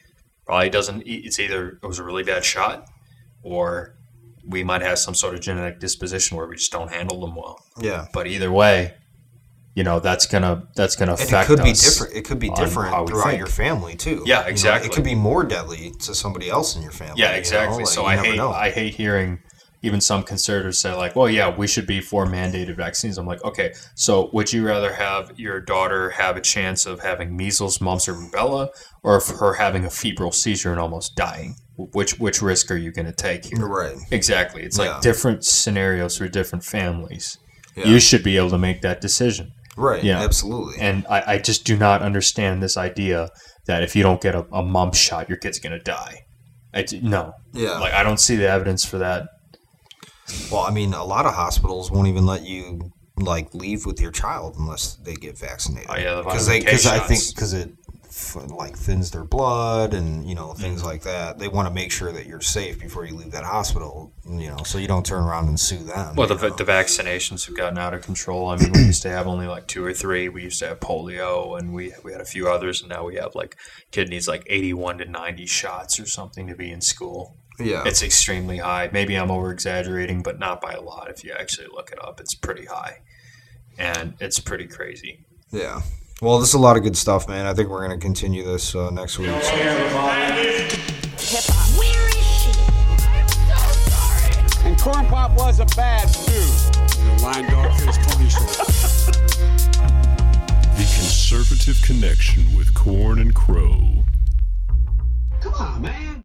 [0.45, 1.03] probably doesn't.
[1.05, 2.87] It's either it was a really bad shot,
[3.41, 3.95] or
[4.47, 7.63] we might have some sort of genetic disposition where we just don't handle them well.
[7.79, 8.05] Yeah.
[8.13, 8.93] But either way,
[9.75, 11.49] you know that's gonna that's gonna And affect.
[11.49, 12.13] it could be different.
[12.15, 13.37] It could be different throughout think.
[13.37, 14.23] your family too.
[14.25, 14.89] Yeah, You know, exactly.
[14.89, 17.15] it could be more deadly to somebody else in your family.
[17.21, 17.37] Yeah, you know?
[17.39, 17.77] exactly.
[17.83, 18.51] Like, so I hate know.
[18.51, 19.39] I hate hearing
[19.81, 23.43] even some conservatives say like, "Well, yeah, we should be for mandated vaccines." I'm like,
[23.43, 28.07] okay, so would you rather have your daughter have a chance of having measles, mumps,
[28.07, 28.69] or rubella,
[29.03, 31.55] or of her having a febrile seizure and almost dying?
[31.77, 33.67] Which which risk are you going to take here?
[33.67, 33.97] Right.
[34.09, 34.63] Exactly.
[34.63, 34.93] It's Yeah.
[34.93, 37.37] like different scenarios for different families.
[37.75, 37.87] Yeah.
[37.89, 39.51] You should be able to make that decision.
[39.75, 40.03] Right.
[40.03, 40.21] Yeah.
[40.21, 40.79] Absolutely.
[40.79, 43.29] And I, I just do not understand this idea
[43.67, 46.21] that if you don't get a, a mump shot, your kid's going to die.
[46.73, 47.33] I d- no.
[47.53, 47.79] Yeah.
[47.79, 49.27] Like, I don't see the evidence for that.
[50.51, 54.11] Well, I mean, a lot of hospitals won't even let you like leave with your
[54.11, 55.89] child unless they get vaccinated.
[55.89, 57.71] Oh, yeah, the because they because I think because it
[58.49, 60.87] like thins their blood and you know things Mm-hmm.
[60.87, 61.37] like that.
[61.39, 64.13] They want to make sure that you're safe before you leave that hospital.
[64.27, 66.15] You know, so you don't turn around and sue them.
[66.15, 66.55] Well, the, know?
[66.55, 68.49] the vaccinations have gotten out of control.
[68.49, 70.29] I mean, we used to have only like two or three.
[70.29, 73.15] We used to have polio, and we we had a few others, and now we
[73.15, 73.57] have like
[73.91, 77.35] kidneys like eighty-one to ninety shots or something to be in school.
[77.59, 78.89] yeah, It's extremely high.
[78.91, 81.09] Maybe I'm over exaggerating, but not by a lot.
[81.09, 83.01] If you actually look it up, it's pretty high,
[83.77, 85.25] and it's pretty crazy.
[85.51, 85.81] yeah.
[86.21, 87.45] Well, this is a lot of good stuff, man.
[87.45, 89.29] I think we're gonna continue this uh, next week.
[89.43, 90.65] so-
[94.63, 97.21] And Corn Pop was a bad dude.
[97.21, 98.25] Lion dog face pony.
[100.75, 104.03] The Conservative Connection with Corn and Crow.
[105.41, 106.24] Come on, man.